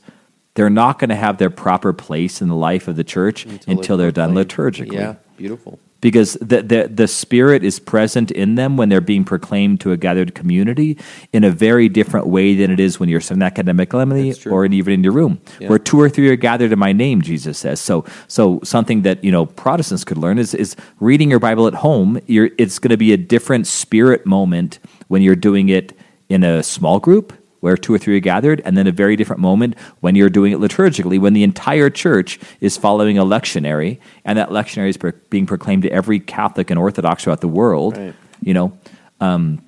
[0.58, 3.96] they're not going to have their proper place in the life of the church until,
[3.96, 4.94] they're, done liturgically.
[4.94, 5.78] Yeah, beautiful.
[6.00, 9.96] Because the, the, the Spirit is present in them when they're being proclaimed to a
[9.96, 10.98] gathered community
[11.32, 15.04] in a very different way than it is when you're studying academically or even in
[15.04, 15.40] your room.
[15.60, 15.68] Yeah.
[15.68, 17.80] Where two or three are gathered in my name, Jesus says.
[17.80, 21.74] So, so something that you know Protestants could learn is, is reading your Bible at
[21.74, 22.20] home.
[22.26, 25.96] You're, it's going to be a different spirit moment when you're doing it
[26.28, 29.40] in a small group where two or three are gathered, and then a very different
[29.40, 34.38] moment when you're doing it liturgically, when the entire church is following a lectionary, and
[34.38, 37.96] that lectionary is pro- being proclaimed to every Catholic and Orthodox throughout the world.
[37.96, 38.14] Right.
[38.40, 38.78] You know,
[39.20, 39.62] um,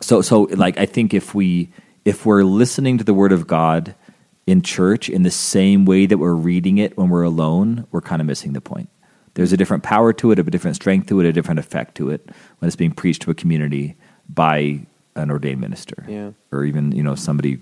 [0.00, 1.70] so so like I think if we
[2.04, 3.94] if we're listening to the Word of God
[4.46, 8.20] in church in the same way that we're reading it when we're alone, we're kind
[8.20, 8.88] of missing the point.
[9.34, 12.10] There's a different power to it, a different strength to it, a different effect to
[12.10, 12.28] it
[12.58, 13.96] when it's being preached to a community
[14.28, 14.80] by
[15.14, 16.30] an ordained minister, Yeah.
[16.50, 17.58] or even you know somebody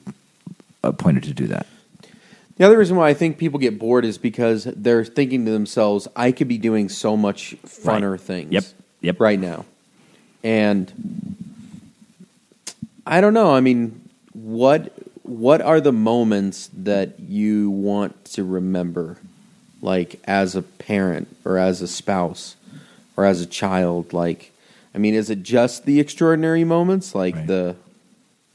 [0.82, 1.66] appointed to do that.
[2.56, 6.06] The other reason why I think people get bored is because they're thinking to themselves,
[6.14, 8.20] I could be doing so much funner Right.
[8.20, 8.64] things Yep.
[9.00, 9.20] Yep.
[9.20, 9.64] right now.
[10.44, 10.92] And
[13.06, 13.52] I don't know.
[13.54, 14.00] I mean,
[14.32, 19.16] what what are the moments that you want to remember
[19.80, 22.56] like as a parent or as a spouse
[23.16, 24.49] or as a child like
[24.94, 27.46] I mean, is it just the extraordinary moments like Right.
[27.46, 27.76] the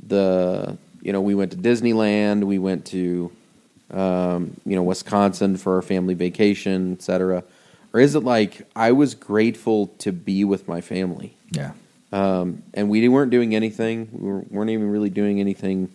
[0.05, 3.31] the you know, we went to Disneyland, we went to
[3.91, 7.43] um, you know, Wisconsin for our family vacation, etc.
[7.93, 11.35] Or is it like I was grateful to be with my family?
[11.51, 11.71] Yeah,
[12.11, 14.09] um, and we weren't doing anything.
[14.11, 15.89] We were- weren't even really doing anything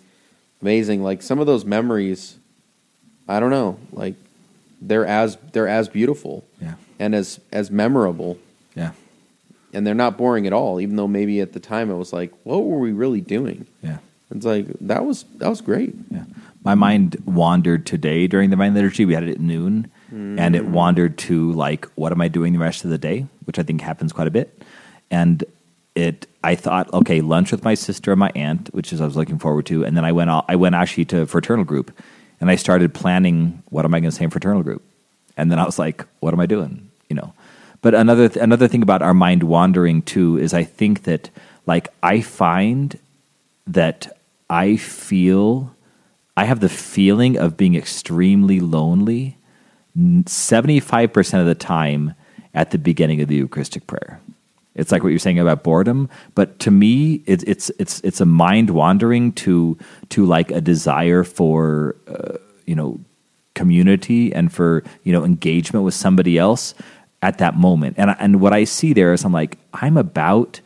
[0.63, 1.03] amazing.
[1.03, 2.37] Like some of those memories,
[3.29, 3.79] I don't know.
[3.93, 4.15] Like
[4.81, 8.39] they're as they're as beautiful yeah, and as as memorable,
[8.77, 8.93] yeah,
[9.73, 10.81] and they're not boring at all.
[10.81, 13.67] Even though maybe at the time it was like, what were we really doing?
[13.83, 13.99] yeah.
[14.35, 15.95] It's like that was that was great.
[16.11, 16.25] Yeah.
[16.63, 19.05] My mind wandered today during the Divine Liturgy.
[19.05, 20.39] We had it at noon, mm.
[20.39, 23.27] and it wandered to like, what am I doing the rest of the day?
[23.45, 24.63] Which I think happens quite a bit.
[25.11, 25.43] And
[25.95, 29.17] it, I thought, okay, lunch with my sister and my aunt, which is I was
[29.17, 29.85] looking forward to.
[29.85, 31.91] And then I went, I went actually to fraternal group,
[32.41, 34.83] and I started planning what am I going to say in fraternal group.
[35.37, 36.91] And then I was like, what am I doing?
[37.09, 37.33] You know.
[37.83, 41.31] But another th- another thing about our mind wandering too is I think that
[41.67, 42.99] like I find
[43.67, 45.75] that I feel
[46.37, 49.37] I have the feeling of being extremely lonely
[49.97, 52.15] 75% of the time
[52.55, 54.21] at the beginning of the Eucharistic prayer.
[54.75, 58.25] It's like what you're saying about boredom, but to me, it's it's it's it's a
[58.25, 59.77] mind wandering to
[60.11, 63.01] to like a desire for uh, you know
[63.55, 66.73] community and for you know engagement with somebody else
[67.23, 67.97] at that moment.
[67.99, 70.61] And and what I see there is I'm like I'm about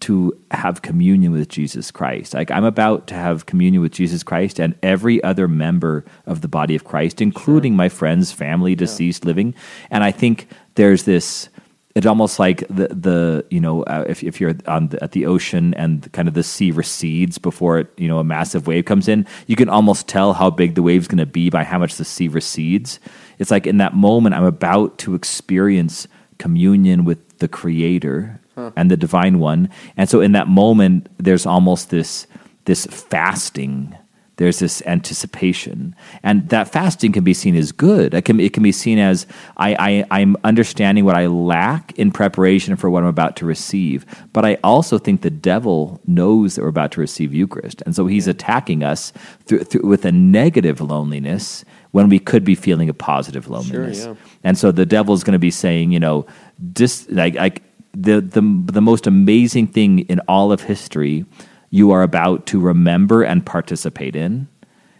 [0.00, 2.34] to have communion with Jesus Christ.
[2.34, 6.48] Like I'm about to have communion with Jesus Christ and every other member of the
[6.48, 9.54] body of Christ, including my friends, family, deceased, living.
[9.90, 11.48] And I think there's this.
[11.94, 15.26] It's almost like the the you know uh, if if you're on the, at the
[15.26, 19.08] ocean and kind of the sea recedes before it you know a massive wave comes
[19.08, 21.96] in, you can almost tell how big the wave's going to be by how much
[21.96, 23.00] the sea recedes.
[23.38, 28.40] It's like in that moment I'm about to experience communion with the Creator
[28.76, 32.26] and the Divine One, and so in that moment there's almost this
[32.64, 33.96] this fasting.
[34.36, 38.14] There's this anticipation, and that fasting can be seen as good.
[38.14, 42.12] It can it can be seen as I, I I'm understanding what I lack in
[42.12, 44.06] preparation for what I'm about to receive.
[44.32, 48.06] But I also think the devil knows that we're about to receive Eucharist, and so
[48.06, 49.12] he's attacking us
[49.46, 54.04] through, through, with a negative loneliness when we could be feeling a positive loneliness.
[54.04, 54.14] yeah.
[54.44, 56.26] And so the devil's going to be saying, you know,
[56.72, 61.24] dis, like, like the, the, the most amazing thing in all of history
[61.70, 64.48] you are about to remember and participate in.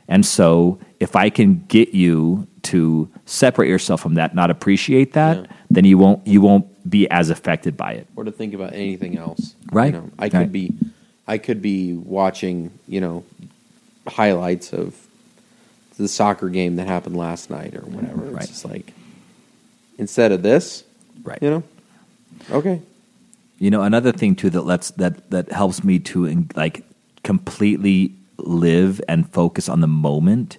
[0.09, 5.37] And so if I can get you to separate yourself from that, not appreciate that,
[5.39, 5.47] Yeah.
[5.71, 8.07] then you won't, you won't be as affected by it.
[8.17, 9.55] or to think about anything else.
[9.73, 9.93] Right.
[9.95, 10.53] You know, I could Right.
[10.53, 10.73] be,
[11.27, 13.25] I could be watching, you know,
[14.07, 14.95] highlights of
[15.99, 18.25] the soccer game that happened last night or whatever.
[18.25, 18.47] It's Right.
[18.49, 18.93] just like
[19.99, 20.85] instead of this,
[21.23, 21.39] Right.
[21.43, 21.63] you know,
[22.51, 22.81] okay,
[23.61, 26.85] You know, another thing too that lets that that helps me to like
[27.25, 30.59] completely live and focus on the moment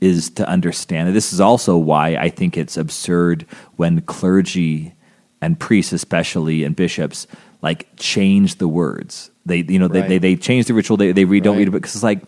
[0.00, 1.08] is to understand.
[1.08, 3.46] And this is also why I think it's absurd
[3.76, 4.92] when clergy
[5.40, 7.26] and priests, especially and bishops,
[7.62, 9.30] like change the words.
[9.44, 10.96] They, you know, they, they, they change the ritual.
[10.96, 11.60] They, they read, don't Right.
[11.66, 12.22] read it because it's like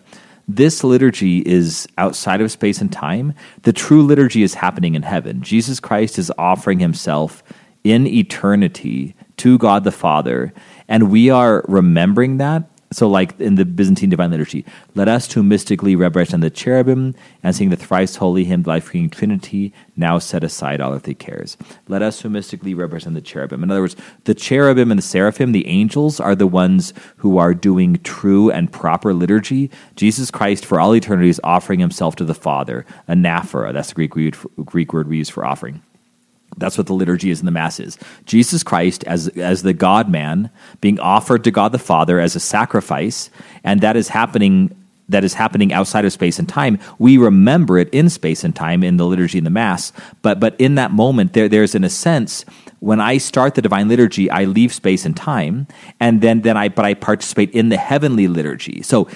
[0.49, 3.35] this liturgy is outside of space and time.
[3.63, 5.43] The true liturgy is happening in heaven.
[5.43, 7.43] Jesus Christ is offering himself
[7.85, 10.53] in eternity to God the Father,
[10.89, 12.69] and we are remembering that.
[12.91, 17.55] So, like in the Byzantine Divine Liturgy, let us to mystically represent the cherubim and
[17.55, 21.59] sing the thrice holy hymn, Life King Trinity, now set aside all earthly cares.
[21.87, 23.63] Let us who mystically represent the cherubim.
[23.63, 27.53] In other words, the cherubim and the seraphim, the angels, are the ones who are
[27.53, 29.71] doing true and proper liturgy.
[29.95, 33.75] Jesus Christ, for all eternity, is offering himself to the Father, anaphora.
[33.75, 35.83] That's the Greek, Greek word we use for offering.
[36.59, 37.99] That's what the liturgy is in the Mass is.
[38.27, 42.41] Jesus Christ as as the God man being offered to God the Father as a
[42.41, 43.31] sacrifice,
[43.65, 44.75] and that is happening
[45.11, 46.79] that is happening outside of space and time.
[46.99, 49.93] We remember it in space and time in the liturgy in the Mass,
[50.23, 52.45] but but in that moment there there's in a sense
[52.81, 55.67] when I start the divine liturgy, I leave space and time,
[55.99, 58.83] and then then I but I participate in the heavenly liturgy.
[58.83, 59.09] So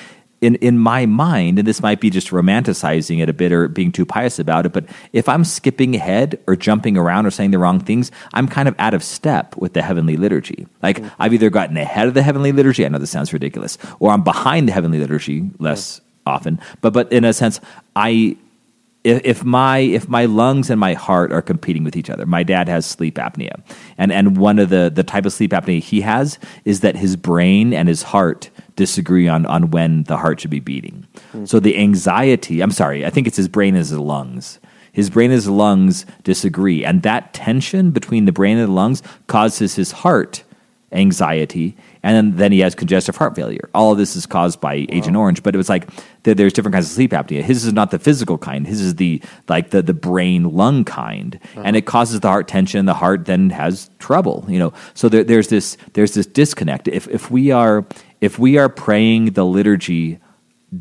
[0.42, 3.92] in in my mind, and this might be just romanticizing it a bit or being
[3.92, 7.58] too pious about it, but if I'm skipping ahead or jumping around or saying the
[7.58, 10.66] wrong things, I'm kind of out of step with the heavenly liturgy.
[10.82, 11.08] Like mm-hmm.
[11.18, 14.24] I've either gotten ahead of the heavenly liturgy, I know this sounds ridiculous, or I'm
[14.24, 16.60] behind the heavenly liturgy less often.
[16.80, 17.60] But but in a sense,
[17.94, 18.36] I
[19.04, 22.42] if, if my if my lungs and my heart are competing with each other, my
[22.42, 23.62] dad has sleep apnea,
[23.98, 27.16] and and one of the the type of sleep apnea he has is that his
[27.16, 31.06] brain and his heart disagree on on when the heart should be beating.
[31.32, 31.44] Hmm.
[31.44, 34.58] So the anxiety, I'm sorry, I think it's his brain and his lungs.
[34.92, 39.02] His brain and his lungs disagree, and that tension between the brain and the lungs
[39.26, 40.44] causes his heart
[40.92, 43.70] anxiety, and then, he has congestive heart failure.
[43.74, 45.88] All of this is caused by Agent Orange, but it was like
[46.24, 47.42] there, there's different kinds of sleep apnea.
[47.42, 48.66] His is not the physical kind.
[48.66, 51.62] His is the like the the brain lung kind, uh-huh.
[51.64, 52.86] and it causes the heart tension.
[52.86, 54.44] The heart then has trouble.
[54.48, 56.88] You know, so there, there's this there's this disconnect.
[56.88, 57.86] If if we are
[58.22, 60.18] if we are praying the liturgy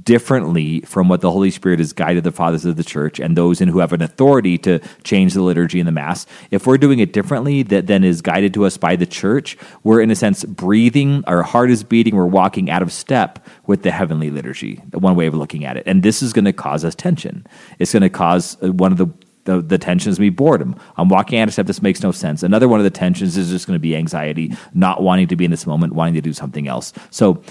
[0.03, 3.59] differently from what the Holy Spirit has guided the fathers of the church and those
[3.59, 6.25] in who have an authority to change the liturgy in the mass.
[6.49, 9.99] If we're doing it differently that than is guided to us by the church, we're
[9.99, 13.91] in a sense breathing, our heart is beating, we're walking out of step with the
[13.91, 14.75] heavenly liturgy.
[14.93, 17.45] One way of looking at it, and this is going to cause us tension.
[17.79, 19.07] It's going to cause uh, one of the
[19.45, 20.75] the, the tensions be boredom.
[20.97, 21.65] I'm walking out of step.
[21.65, 22.43] This makes no sense.
[22.43, 25.45] Another one of the tensions is just going to be anxiety, not wanting to be
[25.45, 26.93] in this moment, wanting to do something else.
[27.09, 27.41] So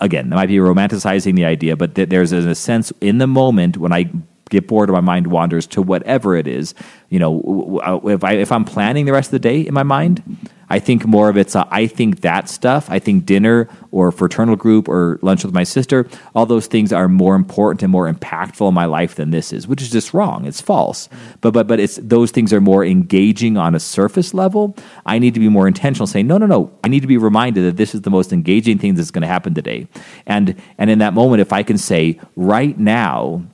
[0.00, 3.76] again, that might be romanticizing the idea, but th- there's a sense in the moment
[3.76, 4.10] when I
[4.50, 6.74] get bored or my mind wanders to whatever it is.
[7.08, 9.74] You know, w- uh, if I if I'm planning the rest of the day in
[9.74, 10.22] my mind,
[10.68, 12.88] I think more of it's a, I think that stuff.
[12.90, 16.08] I think dinner or fraternal group or lunch with my sister.
[16.34, 19.68] All those things are more important and more impactful in my life than this is,
[19.68, 20.44] which is just wrong.
[20.46, 21.08] It's false.
[21.40, 24.76] But but but it's those things are more engaging on a surface level.
[25.06, 26.72] I need to be more intentional, saying no no no.
[26.82, 29.28] I need to be reminded that this is the most engaging thing that's going to
[29.28, 29.88] happen today.
[30.26, 33.44] And and in that moment, if I can say right now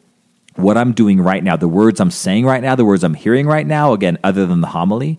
[0.57, 3.47] what I'm doing right now, the words I'm saying right now, the words I'm hearing
[3.47, 5.19] right now, again, other than the homily,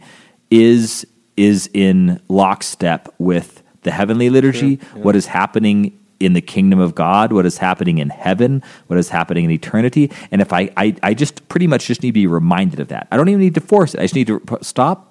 [0.50, 1.06] is
[1.38, 7.34] is in lockstep with the heavenly liturgy, what is happening in the kingdom of God,
[7.34, 10.12] what is happening in heaven, what is happening in eternity.
[10.32, 13.08] And if I, I, I just pretty much just need to be reminded of that.
[13.12, 14.00] I don't even need to force it.
[14.00, 15.08] I just need to stop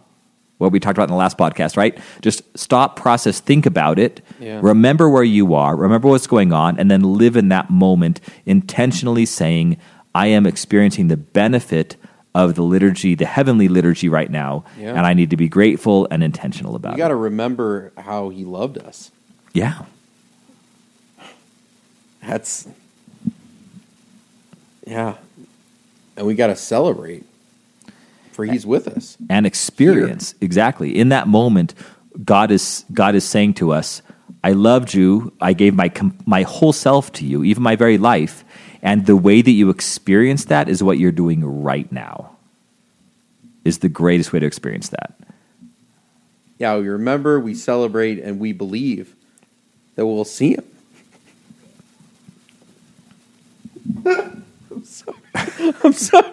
[0.58, 1.98] what we talked about in the last podcast, right?
[2.20, 4.60] Just stop, process, think about it, Yeah.
[4.62, 9.24] remember where you are, remember what's going on, and then live in that moment, intentionally
[9.24, 9.78] saying,
[10.14, 11.96] I am experiencing the benefit
[12.34, 14.90] of the liturgy, the heavenly liturgy right now, Yeah.
[14.90, 16.96] and I need to be grateful and intentional about it.
[16.96, 19.10] You got to remember how he loved us.
[19.52, 19.82] Yeah.
[22.26, 22.68] That's
[24.86, 25.14] yeah,
[26.16, 27.24] and we got to celebrate
[28.32, 29.16] for he's with us.
[29.28, 31.74] and experience exactly in that moment
[32.24, 34.02] god is god is saying to us
[34.42, 35.90] i loved you i gave my
[36.26, 38.44] my whole self to you even my very life
[38.82, 42.36] and the way that you experience that is what you're doing right now
[43.64, 45.14] is the greatest way to experience that
[46.58, 49.14] Yeah, we remember, we celebrate, and we believe
[49.96, 50.64] that we'll see him.
[54.70, 55.16] I'm sorry.
[55.84, 56.32] I'm sorry.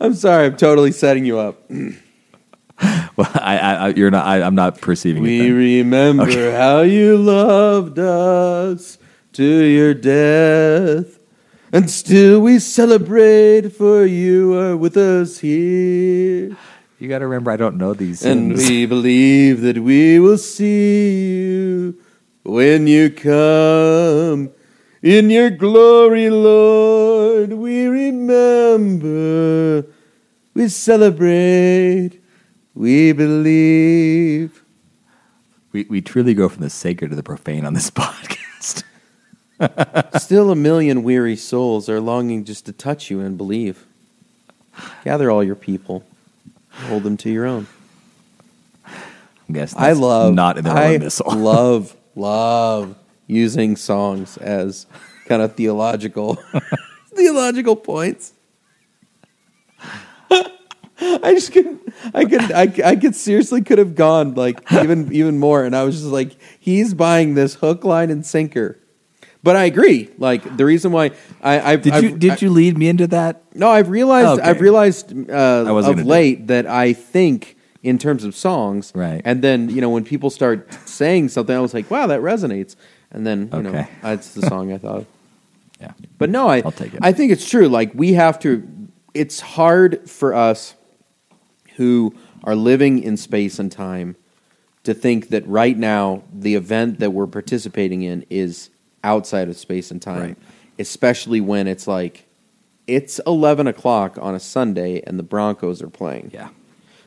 [0.00, 0.46] I'm sorry.
[0.46, 1.70] I'm totally setting you up.
[3.16, 7.98] well I, I, you're not I, i'm not perceiving it We remember how you loved
[7.98, 8.98] us
[9.36, 11.18] to your death,
[11.72, 16.56] and still we celebrate for you are with us here.
[16.98, 18.68] you got to remember i don't know these And hymns.
[18.70, 21.94] we believe that we will see you
[22.44, 24.50] when you come.
[25.02, 29.84] In your glory, Lord, we remember,
[30.54, 32.18] we celebrate,
[32.74, 34.64] we believe.
[35.72, 38.35] we, we truly go from the sacred to the profane on this podcast
[40.18, 43.86] Still, a million weary souls are longing just to touch you and believe.
[45.04, 46.04] Gather all your people,
[46.88, 47.66] hold them to your own.
[48.86, 48.92] i
[49.52, 54.86] guess I love not in their I own missile love love using songs as
[55.26, 56.38] kind of theological
[57.14, 58.32] theological points.
[60.98, 61.78] I just could
[62.14, 65.84] I could I, I could seriously could have gone like even even more and I
[65.84, 68.78] was just like he's buying this hook line and sinker.
[69.46, 70.10] But I agree.
[70.18, 73.32] Like the reason why I I've, did I've- you did you lead me into that
[73.54, 74.48] no, I've realized Okay.
[74.50, 79.22] I've realized uh, of late that I think in terms of songs, Right.
[79.24, 82.74] And then you know when people start saying something, I was like, "Wow, that resonates."
[83.12, 83.86] And then you know Okay.
[84.02, 85.00] that's the song I thought.
[85.02, 85.06] of.
[85.80, 87.00] yeah But no, I I'll take it.
[87.10, 87.68] I think it's true.
[87.78, 88.52] Like we have to.
[89.14, 90.74] It's hard for us
[91.76, 94.16] who are living in space and time
[94.82, 98.70] to think that right now the event that we're participating in is
[99.06, 100.36] outside of space and time, Right.
[100.78, 102.24] especially when it's like
[102.86, 106.30] it's eleven o'clock on a Sunday and the Broncos are playing.
[106.34, 106.48] Yeah.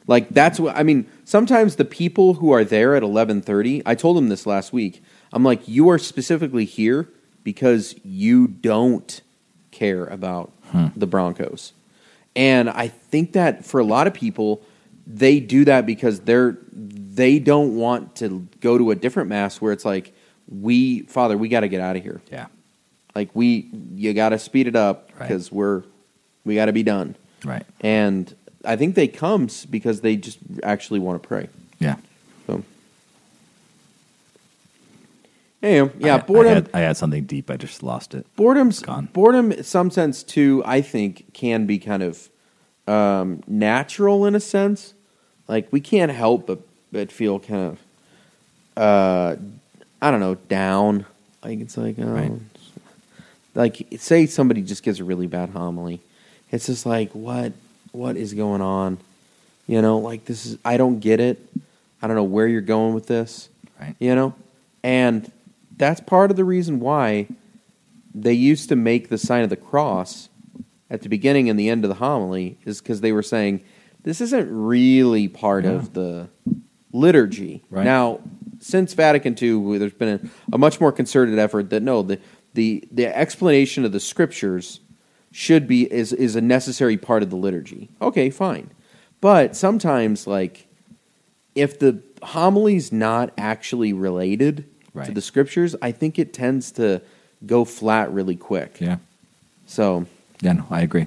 [0.08, 1.06] Like that's what I mean.
[1.26, 5.04] Sometimes the people who are there at eleven thirty, I told them this last week.
[5.32, 7.08] I'm like, you are specifically here
[7.44, 9.22] because you don't
[9.72, 10.88] care about hmm.
[10.96, 11.74] the Broncos,
[12.36, 14.64] and I think that for a lot of people,
[15.06, 19.74] they do that because they're they don't want to go to a different mass where
[19.74, 20.14] it's like,
[20.50, 22.22] we Father, we got to get out of here.
[22.32, 22.48] Yeah.
[23.16, 25.28] Like we, you got to speed it up Right.
[25.28, 25.84] because we're
[26.46, 27.16] we got to be done.
[27.44, 27.66] Right.
[27.82, 28.34] And
[28.66, 31.50] I think they comes because they just actually want to pray.
[31.80, 31.96] Yeah.
[32.48, 32.64] So,
[35.62, 36.52] anyway, yeah, I, boredom.
[36.52, 37.50] I had, I had something deep.
[37.50, 38.26] I just lost it.
[38.36, 39.10] boredom's Gone.
[39.14, 39.52] boredom.
[39.52, 42.30] In some sense, too, I think can be kind of
[42.88, 44.94] um, natural in a sense.
[45.48, 46.60] Like we can't help but
[46.92, 47.78] but feel kind
[48.76, 49.36] of, uh,
[50.02, 51.06] I don't know, down.
[51.44, 52.32] Like it's like, oh, Right.
[53.56, 56.02] like say somebody just gives a really bad homily.
[56.52, 57.54] It's just like what
[57.92, 58.98] what is going on?
[59.68, 61.40] You know, like this is I don't get it.
[62.02, 63.50] I don't know where you're going with this.
[63.80, 63.96] Right.
[64.00, 64.34] You know?
[64.84, 65.32] And
[65.78, 67.28] that's part of the reason why
[68.14, 70.30] they used to make the sign of the cross
[70.90, 73.62] at the beginning and the end of the homily is because they were saying
[74.04, 76.28] this isn't really part of the
[76.92, 77.64] liturgy.
[77.70, 77.86] Right.
[77.86, 78.20] Now,
[78.60, 82.20] since Vatican II, there's been a, a much more concerted effort that no, the,
[82.54, 84.80] the the explanation of the scriptures
[85.32, 87.90] should be is is a necessary part of the liturgy.
[88.02, 88.70] Okay, fine,
[89.22, 90.68] but sometimes like
[91.56, 94.66] if the homily's not actually related
[95.06, 97.02] to the scriptures, I think it tends to
[97.46, 98.82] go flat really quick.
[98.82, 98.98] Yeah.
[99.66, 100.06] So
[100.42, 101.06] Yeah, no, I agree.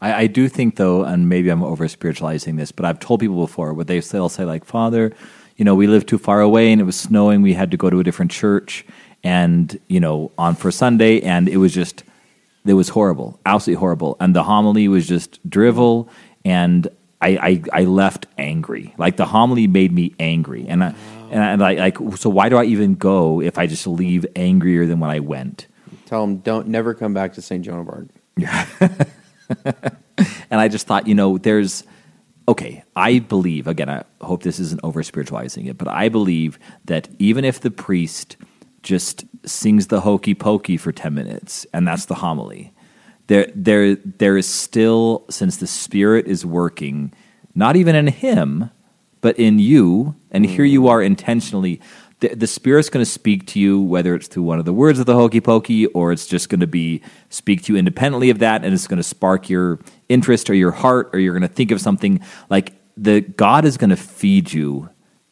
[0.00, 3.40] I, I do think though, and maybe I'm over spiritualizing this, but I've told people
[3.40, 5.12] before what they they'll say like, Father,
[5.56, 7.42] you know, we live too far away and it was snowing.
[7.42, 8.84] We had to go to a different church,
[9.22, 12.04] and you know, on for Sunday, and it was just
[12.64, 16.08] it was horrible, absolutely horrible, and the homily was just drivel,
[16.44, 16.88] and
[17.20, 18.94] I I, I left angry.
[18.98, 20.94] Like the homily made me angry, and I.
[21.32, 24.84] And I like, like, so why do I even go if I just leave angrier
[24.86, 25.68] than when I went?
[26.10, 27.64] tell them don't never come back to St.
[27.64, 28.08] Joan of Arc.
[30.50, 31.84] And I just thought, you know, there's
[32.48, 32.82] okay.
[32.96, 33.88] I believe again.
[33.88, 38.36] I hope this isn't over spiritualizing it, but I believe that even if the priest
[38.82, 42.72] just sings the hokey pokey for ten minutes, and that's the homily,
[43.28, 47.12] there, there, there is still since the Spirit is working,
[47.54, 48.70] not even in him,
[49.20, 50.88] but in you, and here you mm.
[50.88, 51.80] are intentionally.
[52.20, 54.98] The, the Spirit's going to speak to you, whether it's through one of the words
[54.98, 58.38] of the hokey pokey, or it's just going to be speak to you independently of
[58.40, 61.54] that, and it's going to spark your interest or your heart, or you're going to
[61.54, 64.90] think of something like the God is going to feed you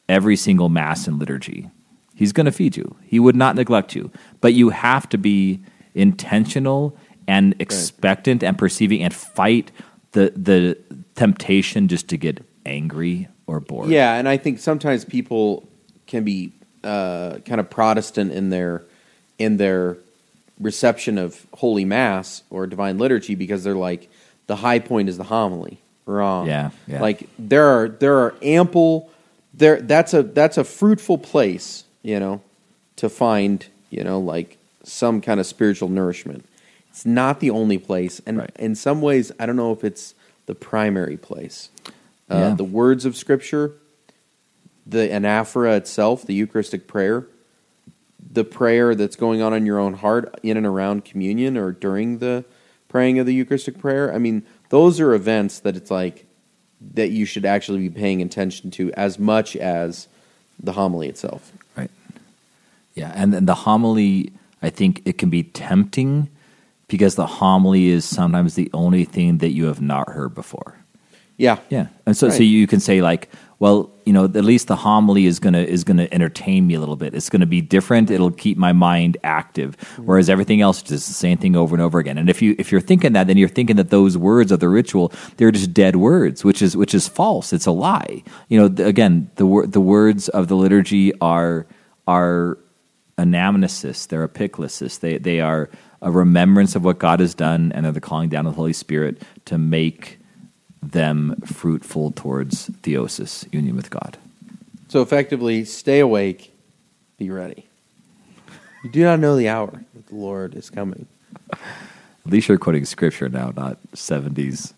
[0.09, 1.71] every single mass and liturgy.
[2.15, 2.97] He's going to feed you.
[3.05, 4.11] He would not neglect you,
[4.41, 5.63] but you have to be
[5.95, 6.97] intentional
[7.29, 9.71] and expectant and perceiving and fight
[10.13, 10.79] the the
[11.15, 13.89] temptation just to get angry or bored.
[13.89, 15.69] Yeah, and I think sometimes people
[16.07, 16.53] can be
[16.85, 18.83] uh, kind of Protestant in their
[19.39, 19.97] in their
[20.61, 24.09] reception of Holy Mass or Divine Liturgy because they're like
[24.47, 25.79] the high point is the homily.
[26.07, 26.47] Wrong.
[26.47, 27.01] Yeah, yeah.
[27.01, 29.11] Like there are there are ample
[29.55, 32.41] there that's a that's a fruitful place, you know,
[32.97, 36.45] to find, you know, like some kind of spiritual nourishment.
[36.91, 38.51] It's not the only place, and Right.
[38.59, 40.15] in some ways, I don't know if it's
[40.47, 41.69] the primary place.
[42.31, 42.55] Uh, Yeah.
[42.55, 43.73] The words of Scripture,
[44.89, 47.27] the anaphora itself, the Eucharistic prayer,
[48.31, 52.19] the prayer that's going on in your own heart in and around communion or during
[52.19, 52.45] the
[52.89, 54.13] praying of the Eucharistic prayer.
[54.13, 56.27] I mean, those are events that it's like
[56.95, 60.09] that you should actually be paying attention to as much as
[60.63, 61.53] the homily itself.
[61.77, 61.91] Right.
[62.95, 64.33] Yeah, and then the homily,
[64.63, 66.29] I think it can be tempting
[66.89, 70.77] because the homily is sometimes the only thing that you have not heard before.
[71.37, 71.59] Yeah.
[71.69, 73.29] Yeah, and so so you can say like,
[73.59, 76.97] well, you know, at least the homily is gonna is gonna entertain me a little
[76.97, 77.13] bit.
[77.13, 78.11] It's gonna be different.
[78.11, 79.77] It'll keep my mind active.
[79.77, 80.07] Mm-hmm.
[80.07, 82.17] Whereas everything else is just the same thing over and over again.
[82.17, 84.69] And if you if you're thinking that, then you're thinking that those words of the
[84.71, 87.53] ritual they're just dead words, which is which is false.
[87.53, 88.23] It's a lie.
[88.49, 91.67] You know, th- again, the wor- the words of the liturgy are
[92.07, 92.57] are
[93.19, 94.09] anamnesis.
[94.09, 95.01] They're epiclesis.
[95.01, 95.69] They they are
[96.01, 98.73] a remembrance of what God has done, and they're the calling down of the Holy
[98.73, 100.19] Spirit to make
[100.83, 104.17] them fruitful towards theosis, union with God.
[104.89, 106.55] So effectively, stay awake,
[107.19, 107.67] be ready.
[108.85, 111.07] You do not know the hour that the Lord is coming.
[111.53, 111.59] At
[112.33, 114.73] least you're quoting scripture now, not 70s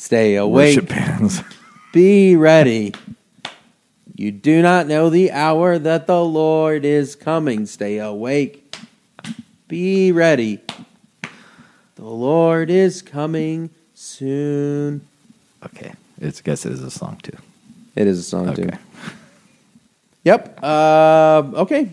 [0.00, 0.90] Stay awake,
[1.92, 2.94] be ready.
[4.14, 7.66] You do not know the hour that the Lord is coming.
[7.66, 8.74] Stay awake.
[9.68, 10.60] Be ready.
[11.96, 15.06] The Lord is coming soon.
[15.64, 15.92] Okay.
[16.20, 17.36] It's I guess it is a song too.
[17.96, 18.64] It is a song too.
[18.64, 18.78] Okay.
[20.22, 20.62] Yep.
[20.62, 21.90] Uh, okay,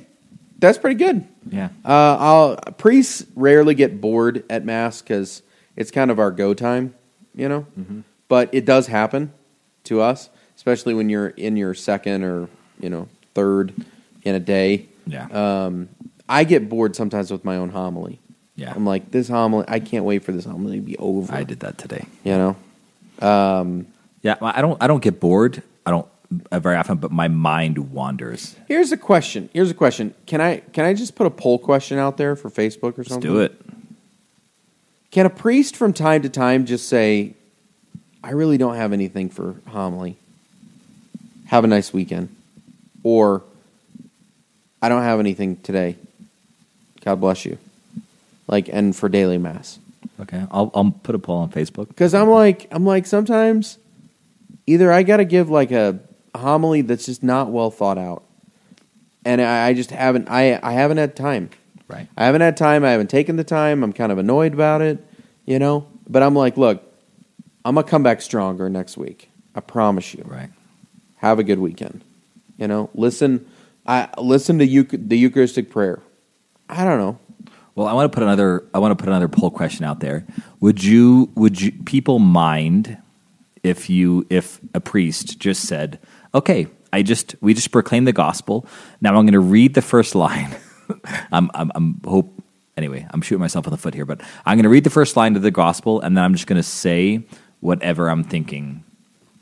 [0.59, 1.25] that's pretty good.
[1.49, 1.69] Yeah.
[1.85, 5.41] Uh, I'll, priests rarely get bored at mass because
[5.77, 6.93] it's kind of our go time,
[7.33, 7.65] you know.
[8.27, 9.31] But it does happen
[9.85, 12.49] to us, especially when you're in your second or
[12.81, 13.73] you know third
[14.23, 14.89] in a day.
[15.05, 15.27] Yeah.
[15.27, 15.87] Um,
[16.27, 18.19] I get bored sometimes with my own homily.
[18.57, 18.73] Yeah.
[18.75, 21.33] I'm like, this homily, I can't wait for this homily to be over.
[21.33, 22.05] I did that today.
[22.25, 22.55] You know.
[23.21, 23.87] Um,
[24.21, 25.61] Yeah, I don't I don't get bored.
[25.85, 26.07] I don't
[26.51, 28.55] uh, very often, but my mind wanders.
[28.67, 29.49] Here's a question.
[29.53, 30.13] Here's a question.
[30.25, 33.09] Can I can I just put a poll question out there for Facebook or Let's
[33.09, 33.31] something?
[33.31, 33.55] do it.
[35.11, 37.33] Can a priest from time to time just say,
[38.23, 40.17] I really don't have anything for homily.
[41.45, 42.27] Have a nice weekend.
[43.03, 43.41] Or
[44.81, 45.95] I don't have anything today.
[47.05, 47.57] God bless you.
[48.47, 49.79] Like and for daily mass.
[50.19, 50.45] Okay.
[50.51, 51.87] I'll I'll put a poll on Facebook.
[51.89, 53.77] Because I'm like I'm like sometimes
[54.65, 55.99] either I gotta give like a
[56.35, 58.23] homily that's just not well thought out.
[59.25, 61.49] And I, I just haven't I, I haven't had time.
[61.87, 62.07] Right.
[62.17, 62.83] I haven't had time.
[62.83, 63.83] I haven't taken the time.
[63.83, 65.03] I'm kind of annoyed about it,
[65.45, 65.87] you know.
[66.09, 66.83] But I'm like, look,
[67.63, 69.29] I'm gonna come back stronger next week.
[69.55, 70.23] I promise you.
[70.25, 70.49] Right.
[71.17, 72.03] Have a good weekend.
[72.57, 73.47] You know, listen.
[73.85, 76.01] I listen to Euch- the Eucharistic prayer.
[76.67, 77.19] I don't know.
[77.77, 78.63] Well, I want to put another.
[78.73, 80.25] I want to put another poll question out there.
[80.61, 81.29] Would you?
[81.35, 81.71] Would you?
[81.85, 82.97] People mind
[83.61, 85.99] if you if a priest just said,
[86.33, 88.65] "Okay, I just we just proclaim the gospel.
[88.99, 90.55] Now I'm going to read the first line."
[91.31, 92.33] I'm I'm, I'm hope
[92.75, 93.05] anyway.
[93.11, 95.35] I'm shooting myself in the foot here, but I'm going to read the first line
[95.35, 97.21] of the gospel, and then I'm just going to say
[97.59, 98.83] whatever I'm thinking.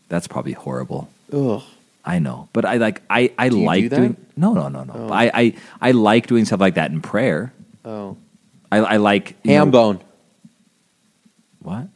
[0.09, 1.07] That's probably horrible.
[1.31, 1.63] Ugh.
[2.03, 4.93] I know, but I like I I Do like do doing no no no no.
[4.93, 5.09] Oh.
[5.09, 7.53] I, I I like doing stuff like that in prayer.
[7.85, 8.17] Oh,
[8.71, 9.99] I, I like you ham know- bone,
[11.59, 11.87] What?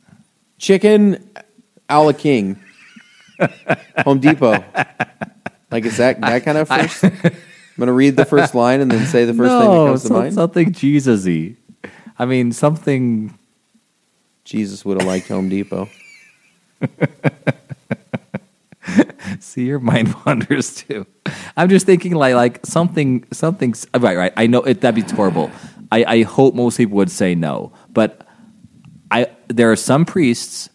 [0.57, 1.29] chicken,
[1.89, 2.59] a la king,
[4.05, 4.63] Home Depot.
[5.71, 7.03] Like is that that kind of first?
[7.03, 7.11] I'm
[7.77, 10.17] gonna read the first line and then say the first thing that comes to some-
[10.17, 10.33] mind.
[10.33, 11.55] something Jesus-y.
[12.17, 13.37] I mean, something.
[14.43, 15.87] Jesus would have liked Home Depot.
[19.39, 21.05] See, your mind wanders too.
[21.55, 23.73] I'm just thinking like like something something.
[23.97, 24.33] Right, right.
[24.35, 24.81] I know it.
[24.81, 25.51] That'd be horrible.
[25.91, 28.25] I, I hope most people would say no, but
[29.11, 30.69] I there are some priests.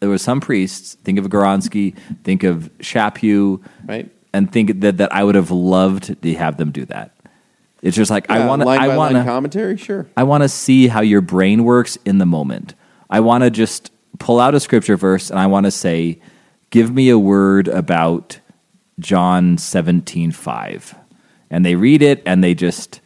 [0.00, 0.94] There were some priests.
[0.96, 1.96] Think of Goronsky.
[2.24, 3.62] Think of Chaput.
[3.86, 4.10] Right.
[4.32, 7.16] And think that that I would have loved to have them do that.
[7.80, 8.68] It's just like I want to.
[8.68, 9.76] I want commentary.
[9.76, 10.06] Sure.
[10.16, 12.74] I want to see how your brain works in the moment.
[13.08, 16.20] I want to just pull out a scripture verse and I want to say,
[16.70, 18.40] give me a word about
[18.98, 20.94] John 17, 5.
[21.50, 23.00] And they read it and they just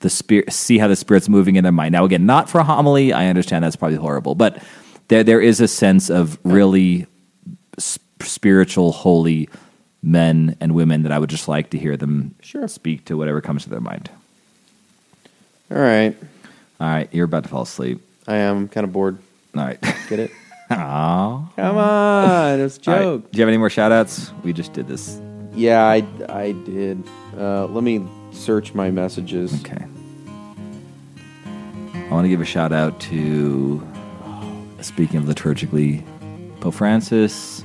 [0.00, 1.92] the spirit see how the spirit's moving in their mind.
[1.92, 4.62] Now again, not for a homily, I understand that's probably horrible, but
[5.08, 7.06] there there is a sense of really
[7.80, 9.48] sp- spiritual holy
[10.02, 12.66] men and women that I would just like to hear them Sure.
[12.68, 14.10] speak to whatever comes to their mind.
[15.70, 16.16] All right.
[16.80, 18.00] All right, you're about to fall asleep.
[18.26, 19.18] I am kind of bored.
[19.54, 19.78] All right.
[20.08, 20.30] Get it?
[20.70, 21.48] Aw.
[21.56, 23.02] Come on, it's a All right.
[23.02, 23.30] joke.
[23.32, 24.32] Do you have any more shout outs?
[24.42, 25.20] We just did this.
[25.54, 27.02] Yeah, I, I did.
[27.36, 27.98] Uh, let me
[28.32, 29.60] search my messages.
[29.60, 29.84] Okay.
[31.94, 33.86] I want to give a shout out to,
[34.80, 36.04] speaking of liturgically,
[36.60, 37.64] Pope Francis,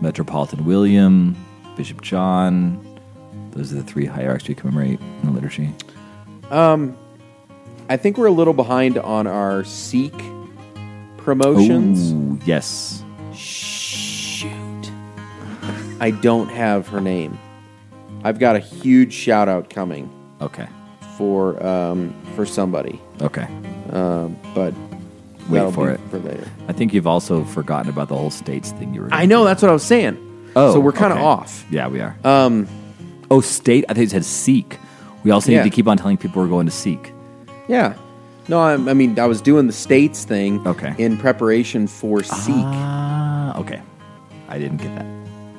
[0.00, 1.36] Metropolitan William,
[1.76, 2.82] Bishop John.
[3.50, 5.74] Those are the three hierarchs we commemorate in the liturgy.
[6.50, 6.96] Um,
[7.88, 10.14] I think we're a little behind on our Seek
[11.16, 12.12] promotions.
[12.12, 13.02] Ooh, yes.
[13.34, 14.92] Shoot.
[15.98, 17.38] I don't have her name.
[18.24, 20.10] I've got a huge shout out coming
[20.40, 20.66] Okay.
[21.16, 23.46] for um, for somebody, Okay.
[23.90, 24.74] um, but
[25.48, 26.00] Wait that'll for be it.
[26.10, 26.48] for later.
[26.68, 29.08] I think you've also forgotten about the whole states thing you were.
[29.12, 30.22] I know that's what I was saying.
[30.56, 31.26] Oh, so we're kind of okay.
[31.26, 31.64] off.
[31.70, 32.16] Yeah, we are.
[32.24, 32.66] Um,
[33.30, 33.84] oh, state.
[33.88, 34.78] I think it said seek.
[35.22, 35.62] We also Yeah.
[35.62, 37.12] need to keep on telling people we're going to seek.
[37.68, 37.94] yeah.
[38.48, 40.64] No, I, I mean I was doing the states thing.
[40.66, 40.94] Okay.
[40.98, 42.54] In preparation for Seek.
[42.56, 43.82] Ah, okay.
[44.48, 45.06] I didn't get that.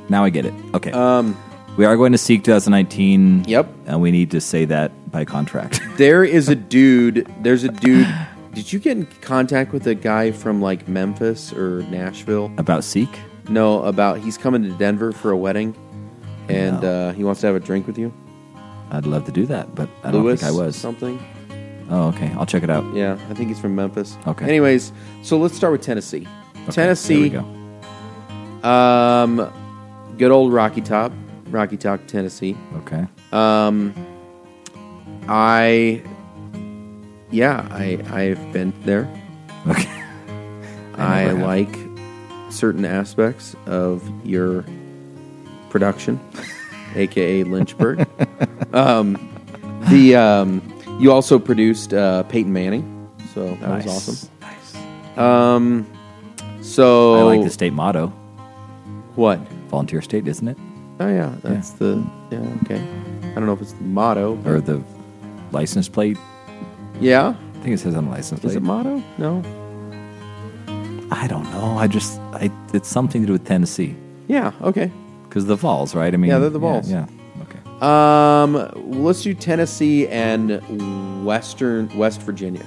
[0.09, 0.53] Now I get it.
[0.73, 0.91] Okay.
[0.91, 1.35] Um,
[1.77, 3.45] we are going to seek 2019.
[3.47, 3.69] Yep.
[3.85, 5.81] And we need to say that by contract.
[5.97, 7.27] There is a dude.
[7.41, 8.07] There's a dude.
[8.53, 12.51] Did you get in contact with a guy from like Memphis or Nashville?
[12.59, 13.09] About seek?
[13.49, 15.73] No, about he's coming to Denver for a wedding,
[16.49, 16.87] and No.
[17.09, 18.13] uh, he wants to have a drink with you.
[18.91, 20.75] I'd love to do that, but I don't Lewis, think I was.
[20.75, 21.19] something.
[21.89, 22.31] Oh, okay.
[22.37, 22.85] I'll check it out.
[22.93, 24.17] Yeah, I think he's from Memphis.
[24.27, 24.45] Okay.
[24.45, 24.91] Anyways,
[25.23, 26.27] so let's start with Tennessee.
[26.63, 27.29] Okay, Tennessee.
[27.29, 27.47] There we
[28.61, 28.69] go.
[28.69, 29.51] Um,
[30.19, 31.11] good old Rocky Top,
[31.49, 32.55] Rocky Top, Tennessee.
[32.77, 33.05] Okay.
[33.31, 33.93] Um,
[35.27, 36.01] I
[37.31, 39.07] yeah, I I've been there.
[39.67, 39.89] Okay.
[40.95, 41.39] I, have.
[41.39, 41.69] like
[42.49, 44.65] certain aspects of your
[45.69, 46.19] production,
[46.95, 48.07] aka Lynchburg.
[48.73, 49.15] um,
[49.89, 50.61] the um,
[50.99, 53.85] you also produced uh, Peyton Manning, so that Nice.
[53.85, 54.29] was awesome.
[54.41, 55.17] Nice.
[55.17, 55.85] Um,
[56.61, 58.07] so I like the state motto.
[59.15, 59.39] what?
[59.69, 60.57] Volunteer state, isn't it?
[60.99, 62.81] Oh yeah, that's the yeah okay.
[63.31, 64.37] I don't know if it's the motto.
[64.45, 64.81] Or the
[65.51, 66.17] license plate?
[66.99, 68.49] yeah, I think it says on the license plate.
[68.51, 69.01] is it motto?
[69.17, 69.43] No.
[71.09, 71.77] I don't know.
[71.77, 73.95] I just, I, it's something to do with Tennessee.
[74.27, 74.51] Yeah.
[74.61, 74.91] Okay.
[75.23, 76.13] Because the Vols, right?
[76.13, 76.89] I mean, Yeah, they're the Vols.
[76.91, 77.07] Yeah.
[77.43, 77.59] Okay.
[77.81, 78.53] Um,
[79.03, 82.65] let's do Tennessee and Western West Virginia.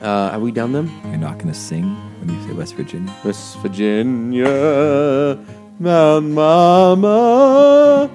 [0.00, 0.90] Uh, have we done them?
[1.04, 1.84] You're not going to sing
[2.20, 3.14] when you say West Virginia?
[3.24, 4.48] West Virginia,
[5.82, 8.10] Mount Mama.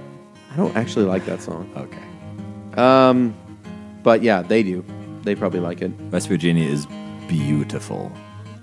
[0.54, 1.70] I don't actually like that song.
[1.76, 2.82] Okay.
[2.82, 3.36] Um,
[4.04, 4.86] but yeah, they do.
[5.24, 5.92] They probably like it.
[6.12, 6.86] West Virginia is
[7.28, 8.12] beautiful.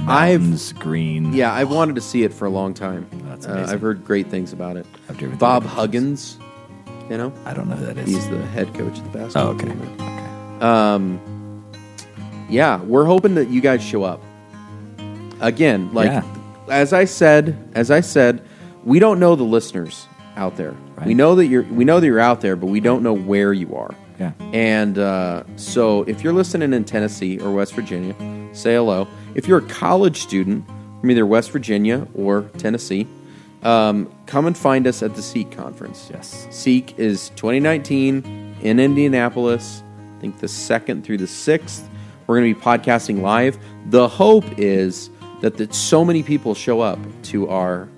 [0.07, 1.33] I've- Mountains, green.
[1.35, 3.07] Yeah, I've wanted to see it for a long time.
[3.29, 3.75] That's Uh, amazing.
[3.75, 4.87] I've heard great things about it.
[5.09, 6.39] I've driven Bob Huggins,
[7.11, 8.09] you know, I don't know who that is.
[8.09, 9.67] he's the head coach of the basketball oh, okay.
[9.67, 9.81] team.
[10.01, 10.65] okay.
[10.67, 11.65] Um,
[12.49, 14.23] yeah, we're hoping that you guys show up.
[15.41, 16.23] Again, like Yeah.
[16.71, 18.43] as I said, as I said,
[18.85, 20.07] we don't know the listeners
[20.37, 20.73] out there.
[20.97, 21.07] Right.
[21.07, 23.53] We know that you're we know that you're out there, but we don't know where
[23.53, 23.95] you are.
[24.19, 24.33] Yeah.
[24.53, 28.15] And uh, so, if you're listening in Tennessee or West Virginia,
[28.55, 29.09] say hello.
[29.35, 30.67] If you're a college student
[31.01, 33.09] from either West Virginia or Tennessee,
[33.65, 36.09] um, come and find us at the Seek Conference.
[36.13, 36.47] Yes.
[36.51, 39.83] Seek is 2019 in Indianapolis.
[40.17, 41.89] I think the second through the sixth.
[42.27, 43.59] We're going to be podcasting live.
[43.91, 45.11] The hope is
[45.43, 47.89] that, that so many people show up to our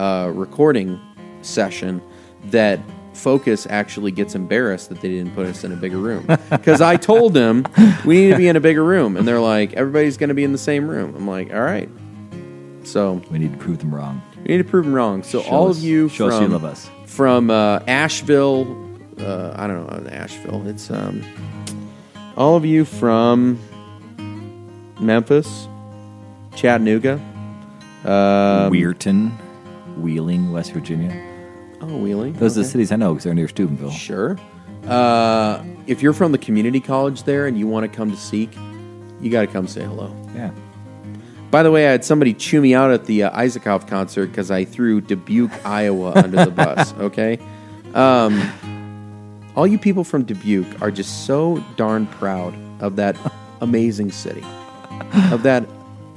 [0.00, 0.98] uh, recording
[1.42, 2.00] session
[2.46, 2.80] that
[3.12, 6.26] Focus actually gets embarrassed that they didn't put us in a bigger room.
[6.50, 7.64] Because I told them
[8.06, 10.44] we need to be in a bigger room, and they're like, everybody's going to be
[10.44, 11.14] in the same room.
[11.16, 11.88] I'm like, all right.
[12.84, 14.22] So We need to prove them wrong.
[14.38, 15.22] we need to prove them wrong.
[15.22, 16.88] So Show all us- of you show us from, you love us.
[17.06, 18.62] from uh, Asheville,
[19.18, 20.66] uh, I don't know, Asheville.
[20.66, 21.22] It's um,
[22.38, 23.58] all of you from
[24.98, 25.68] Memphis,
[26.54, 27.14] Chattanooga,
[28.04, 29.32] um, Weirton,
[30.00, 31.14] Wheeling, West Virginia.
[31.80, 32.34] Oh, Wheeling.
[32.34, 32.72] Those are the Okay.
[32.72, 33.90] cities I know because they're near Steubenville.
[33.90, 34.38] Sure.
[34.86, 38.50] Uh, if you're from the community college there and you want to come to Seek,
[39.20, 40.14] you got to come say hello.
[40.34, 40.50] Yeah.
[41.50, 44.50] By the way, I had somebody chew me out at the uh, Isaacov concert because
[44.50, 46.94] I threw Dubuque, Iowa under the bus.
[46.98, 47.38] Okay.
[47.94, 48.40] Um,
[49.56, 53.16] all you people from Dubuque are just so darn proud of that
[53.60, 54.44] amazing city.
[55.32, 55.66] Of that,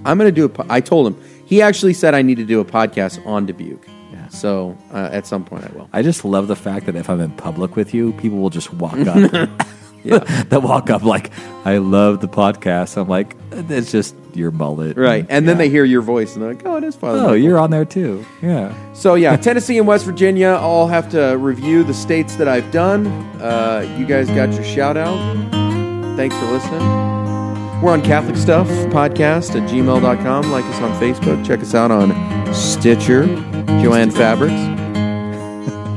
[0.06, 0.66] I'm going to do a.
[0.70, 3.88] I told him he actually said I need to do a podcast on Dubuque.
[4.12, 4.28] Yeah.
[4.30, 5.90] So uh, at some point I will.
[5.94, 8.74] I just love the fact that if I'm in public with you, people will just
[8.74, 9.50] walk up.
[10.06, 10.18] Yeah.
[10.50, 11.32] They'll walk up like,
[11.64, 12.98] I love the podcast.
[12.98, 14.98] I'm like, it's just your mullet.
[14.98, 15.60] Right, and then Yeah.
[15.60, 17.72] they hear your voice and they're like, "Oh, it is Father." Oh, Michael." you're on
[17.72, 18.26] there too.
[18.42, 18.74] Yeah.
[18.92, 23.08] So yeah, Tennessee and West Virginia all have to review the states that I've done.
[23.42, 25.16] Uh, you guys got your shout out.
[26.18, 27.23] Thanks for listening.
[27.84, 30.52] We're on Catholic Stuff Podcast at gmail.com.
[30.54, 31.46] Like us on Facebook.
[31.46, 33.26] Check us out on Stitcher,
[33.82, 34.54] Joanne Fabrics.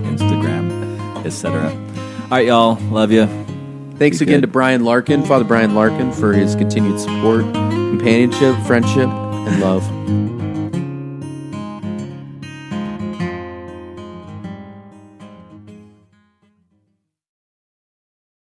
[0.04, 1.70] Instagram, etc.
[1.70, 2.74] All right, y'all.
[2.90, 3.26] Love you.
[3.98, 4.46] Thanks Be again good.
[4.46, 10.35] to Brian Larkin, Father Brian Larkin, for his continued support, companionship, friendship, and love.